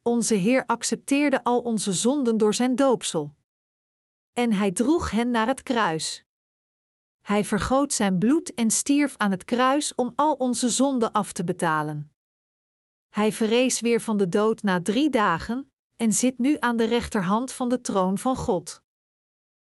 [0.02, 3.34] Onze Heer accepteerde al onze zonden door zijn doopsel.
[4.32, 6.24] En hij droeg hen naar het kruis.
[7.20, 11.44] Hij vergoot zijn bloed en stierf aan het kruis om al onze zonden af te
[11.44, 12.12] betalen.
[13.08, 17.52] Hij verrees weer van de dood na drie dagen, en zit nu aan de rechterhand
[17.52, 18.82] van de troon van God.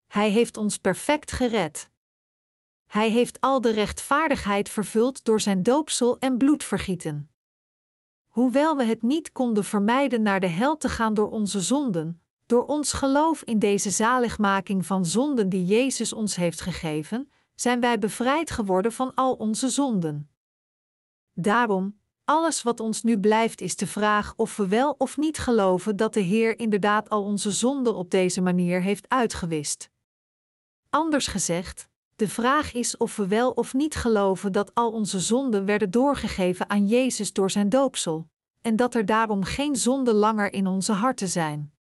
[0.08, 1.90] Hij heeft ons perfect gered.
[2.86, 7.32] Hij heeft al de rechtvaardigheid vervuld door zijn doopsel en bloedvergieten.
[8.28, 12.21] Hoewel we het niet konden vermijden naar de hel te gaan door onze zonden,
[12.52, 18.00] door ons geloof in deze zaligmaking van zonden die Jezus ons heeft gegeven, zijn wij
[18.00, 20.30] bevrijd geworden van al onze zonden.
[21.34, 25.96] Daarom, alles wat ons nu blijft is de vraag of we wel of niet geloven
[25.96, 29.90] dat de Heer inderdaad al onze zonden op deze manier heeft uitgewist.
[30.90, 35.66] Anders gezegd, de vraag is of we wel of niet geloven dat al onze zonden
[35.66, 38.28] werden doorgegeven aan Jezus door zijn doopsel,
[38.62, 41.74] en dat er daarom geen zonden langer in onze harten zijn.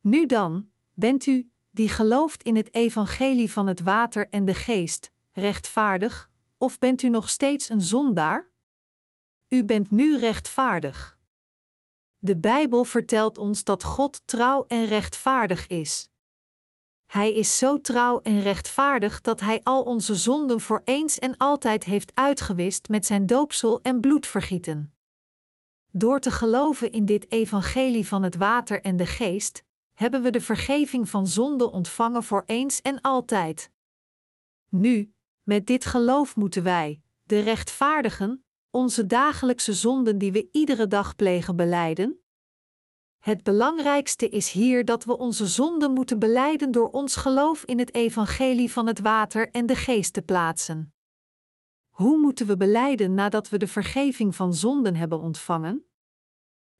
[0.00, 5.12] Nu dan, bent u, die gelooft in het evangelie van het water en de geest,
[5.32, 8.50] rechtvaardig, of bent u nog steeds een zondaar?
[9.48, 11.18] U bent nu rechtvaardig.
[12.18, 16.08] De Bijbel vertelt ons dat God trouw en rechtvaardig is.
[17.06, 21.84] Hij is zo trouw en rechtvaardig dat Hij al onze zonden voor eens en altijd
[21.84, 24.94] heeft uitgewist met zijn doopsel en bloedvergieten.
[25.90, 29.64] Door te geloven in dit evangelie van het water en de geest,
[30.00, 33.70] hebben we de vergeving van zonde ontvangen voor eens en altijd.
[34.68, 41.16] Nu, met dit geloof moeten wij, de rechtvaardigen, onze dagelijkse zonden die we iedere dag
[41.16, 42.20] plegen beleiden?
[43.18, 47.94] Het belangrijkste is hier dat we onze zonden moeten beleiden door ons geloof in het
[47.94, 50.94] evangelie van het water en de geest te plaatsen.
[51.88, 55.84] Hoe moeten we beleiden nadat we de vergeving van zonden hebben ontvangen?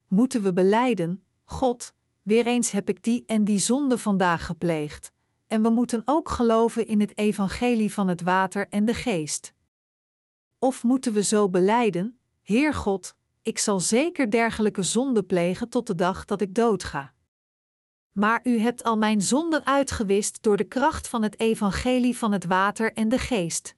[0.07, 5.11] Moeten we beleiden: God, weer eens heb ik die en die zonde vandaag gepleegd,
[5.47, 9.53] en we moeten ook geloven in het evangelie van het water en de geest.
[10.59, 15.95] Of moeten we zo beleiden: Heer God, ik zal zeker dergelijke zonden plegen tot de
[15.95, 17.13] dag dat ik doodga.
[18.11, 22.45] Maar u hebt al mijn zonden uitgewist door de kracht van het evangelie van het
[22.45, 23.75] water en de geest.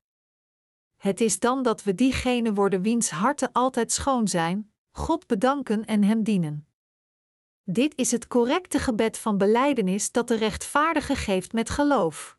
[0.98, 6.04] Het is dan dat we diegene worden wiens harten altijd schoon zijn, God bedanken en
[6.04, 6.68] Hem dienen.
[7.66, 12.38] Dit is het correcte gebed van belijdenis dat de rechtvaardige geeft met geloof.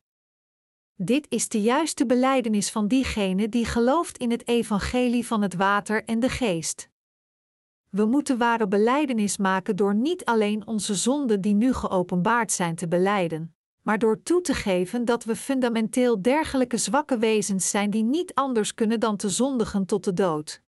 [0.95, 6.05] Dit is de juiste belijdenis van diegene die gelooft in het evangelie van het water
[6.05, 6.89] en de geest.
[7.91, 12.89] We moeten ware belijdenis maken door niet alleen onze zonden die nu geopenbaard zijn te
[12.89, 18.35] belijden, maar door toe te geven dat we fundamenteel dergelijke zwakke wezens zijn die niet
[18.35, 20.64] anders kunnen dan te zondigen tot de dood.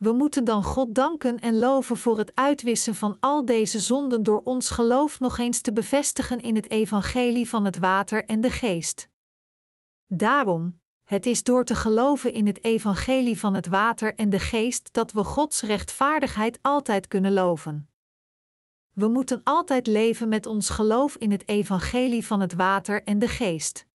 [0.00, 4.40] We moeten dan God danken en loven voor het uitwissen van al deze zonden door
[4.44, 9.08] ons geloof nog eens te bevestigen in het evangelie van het water en de geest.
[10.06, 14.92] Daarom, het is door te geloven in het evangelie van het water en de geest
[14.92, 17.88] dat we Gods rechtvaardigheid altijd kunnen loven.
[18.92, 23.28] We moeten altijd leven met ons geloof in het evangelie van het water en de
[23.28, 23.86] geest.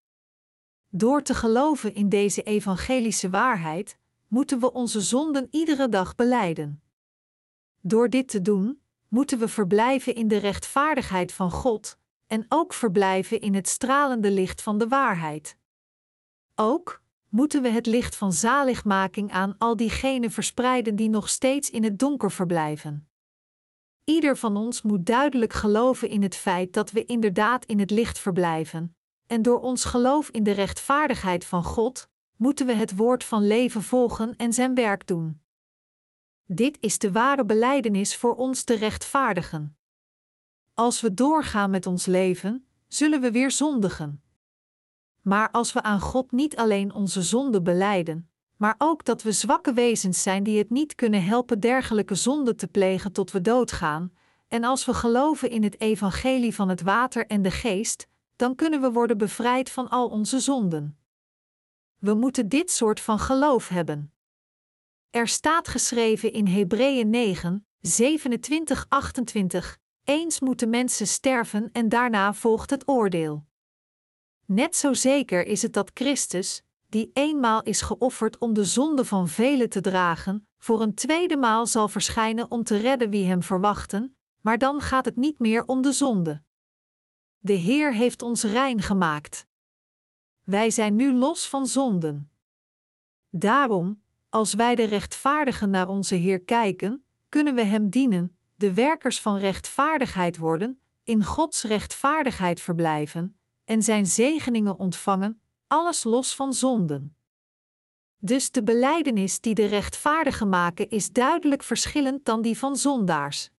[0.90, 3.98] Door te geloven in deze evangelische waarheid,
[4.28, 6.82] moeten we onze zonden iedere dag beleiden.
[7.82, 11.98] Door dit te doen, moeten we verblijven in de rechtvaardigheid van God
[12.28, 15.58] en ook verblijven in het stralende licht van de waarheid.
[16.56, 21.84] Ook moeten we het licht van zaligmaking aan al diegenen verspreiden die nog steeds in
[21.84, 23.10] het donker verblijven.
[24.04, 28.20] Ieder van ons moet duidelijk geloven in het feit dat we inderdaad in het licht
[28.20, 28.96] verblijven,
[29.28, 33.84] en door ons geloof in de rechtvaardigheid van God, moeten we het woord van leven
[33.84, 35.42] volgen en zijn werk doen.
[36.46, 39.78] Dit is de ware beleidenis voor ons te rechtvaardigen.
[40.74, 44.24] Als we doorgaan met ons leven, zullen we weer zondigen.
[45.22, 49.74] Maar als we aan God niet alleen onze zonde beleiden, maar ook dat we zwakke
[49.74, 54.12] wezens zijn die het niet kunnen helpen dergelijke zonden te plegen tot we doodgaan,
[54.48, 58.82] en als we geloven in het evangelie van het water en de geest, dan kunnen
[58.82, 60.98] we worden bevrijd van al onze zonden.
[61.98, 64.14] We moeten dit soort van geloof hebben.
[65.10, 72.70] Er staat geschreven in Hebreeën 9, 27, 28: Eens moeten mensen sterven en daarna volgt
[72.70, 73.46] het oordeel.
[74.46, 79.28] Net zo zeker is het dat Christus, die eenmaal is geofferd om de zonde van
[79.28, 84.18] velen te dragen, voor een tweede maal zal verschijnen om te redden wie hem verwachten,
[84.42, 86.44] maar dan gaat het niet meer om de zonde.
[87.38, 89.48] De Heer heeft ons rein gemaakt.
[90.46, 92.32] Wij zijn nu los van zonden.
[93.30, 99.22] Daarom, als wij de rechtvaardigen naar onze Heer kijken, kunnen we Hem dienen, de werkers
[99.22, 107.16] van rechtvaardigheid worden, in Gods rechtvaardigheid verblijven en Zijn zegeningen ontvangen, alles los van zonden.
[108.18, 113.50] Dus de beleidenis die de rechtvaardigen maken is duidelijk verschillend dan die van zondaars.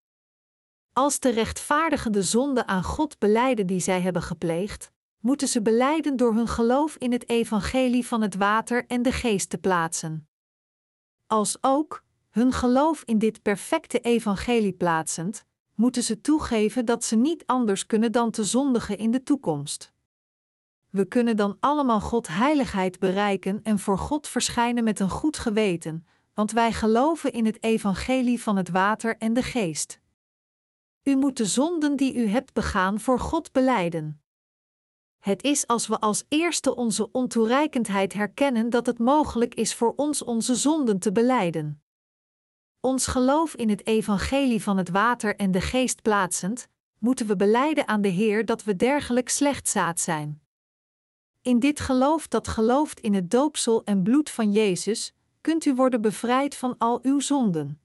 [0.92, 6.16] Als de rechtvaardigen de zonde aan God beleiden die zij hebben gepleegd, moeten ze beleiden
[6.16, 10.28] door hun geloof in het evangelie van het water en de geest te plaatsen.
[11.26, 15.44] Als ook, hun geloof in dit perfecte evangelie plaatsend,
[15.74, 19.92] moeten ze toegeven dat ze niet anders kunnen dan te zondigen in de toekomst.
[20.90, 26.06] We kunnen dan allemaal God heiligheid bereiken en voor God verschijnen met een goed geweten,
[26.34, 30.00] want wij geloven in het evangelie van het water en de geest.
[31.02, 34.20] U moet de zonden die u hebt begaan voor God beleiden.
[35.26, 40.24] Het is als we als eerste onze ontoereikendheid herkennen dat het mogelijk is voor ons
[40.24, 41.82] onze zonden te beleiden.
[42.80, 46.68] Ons geloof in het evangelie van het water en de geest plaatsend,
[46.98, 50.42] moeten we beleiden aan de Heer dat we dergelijk slecht zaad zijn.
[51.42, 56.00] In dit geloof dat gelooft in het doopsel en bloed van Jezus, kunt u worden
[56.00, 57.80] bevrijd van al uw zonden.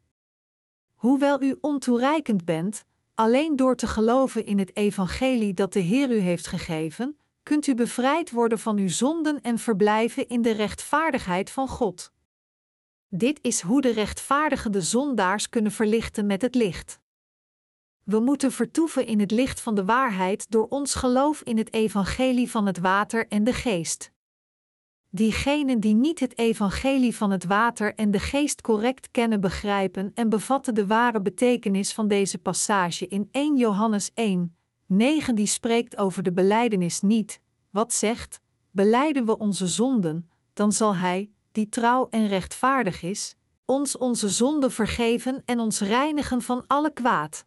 [0.94, 2.86] Hoewel u ontoereikend bent,
[3.16, 7.76] alleen door te geloven in het evangelie dat de Heer u heeft gegeven, kunt u
[7.76, 12.12] bevrijd worden van uw zonden en verblijven in de rechtvaardigheid van God.
[13.08, 17.00] Dit is hoe de rechtvaardigen de zondaars kunnen verlichten met het licht.
[18.04, 22.52] We moeten vertoeven in het licht van de waarheid door ons geloof in het evangelie
[22.52, 24.12] van het water en de geest.
[25.10, 30.30] Diegenen die niet het evangelie van het water en de geest correct kennen, begrijpen en
[30.30, 34.58] bevatten de ware betekenis van deze passage in 1 Johannes 1,
[34.92, 38.40] 9 die spreekt over de beleidenis niet, wat zegt,
[38.72, 43.36] beleiden we onze zonden, dan zal Hij, die trouw en rechtvaardig is,
[43.66, 47.46] ons onze zonden vergeven en ons reinigen van alle kwaad.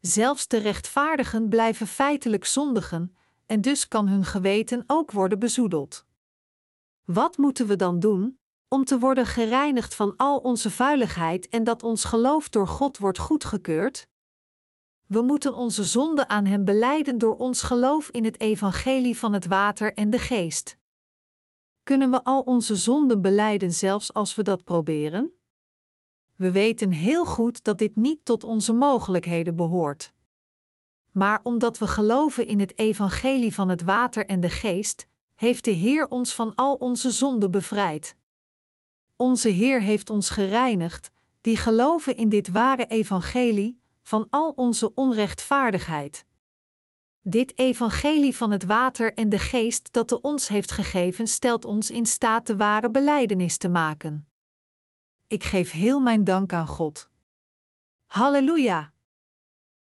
[0.00, 3.16] Zelfs de rechtvaardigen blijven feitelijk zondigen,
[3.46, 6.04] en dus kan hun geweten ook worden bezoedeld.
[7.04, 8.38] Wat moeten we dan doen
[8.68, 13.18] om te worden gereinigd van al onze vuiligheid en dat ons geloof door God wordt
[13.18, 14.08] goedgekeurd?
[15.06, 19.46] We moeten onze zonde aan Hem beleiden door ons geloof in het evangelie van het
[19.46, 20.76] water en de geest.
[21.82, 25.32] Kunnen we al onze zonden beleiden zelfs als we dat proberen?
[26.36, 30.12] We weten heel goed dat dit niet tot onze mogelijkheden behoort.
[31.12, 35.70] Maar omdat we geloven in het evangelie van het water en de geest, heeft de
[35.70, 38.16] Heer ons van al onze zonden bevrijd.
[39.16, 41.10] Onze Heer heeft ons gereinigd,
[41.40, 46.26] die geloven in dit ware evangelie, van al onze onrechtvaardigheid.
[47.20, 51.90] Dit evangelie van het water en de geest dat de ons heeft gegeven, stelt ons
[51.90, 54.28] in staat de ware beleidenis te maken.
[55.26, 57.10] Ik geef heel mijn dank aan God.
[58.06, 58.92] Halleluja!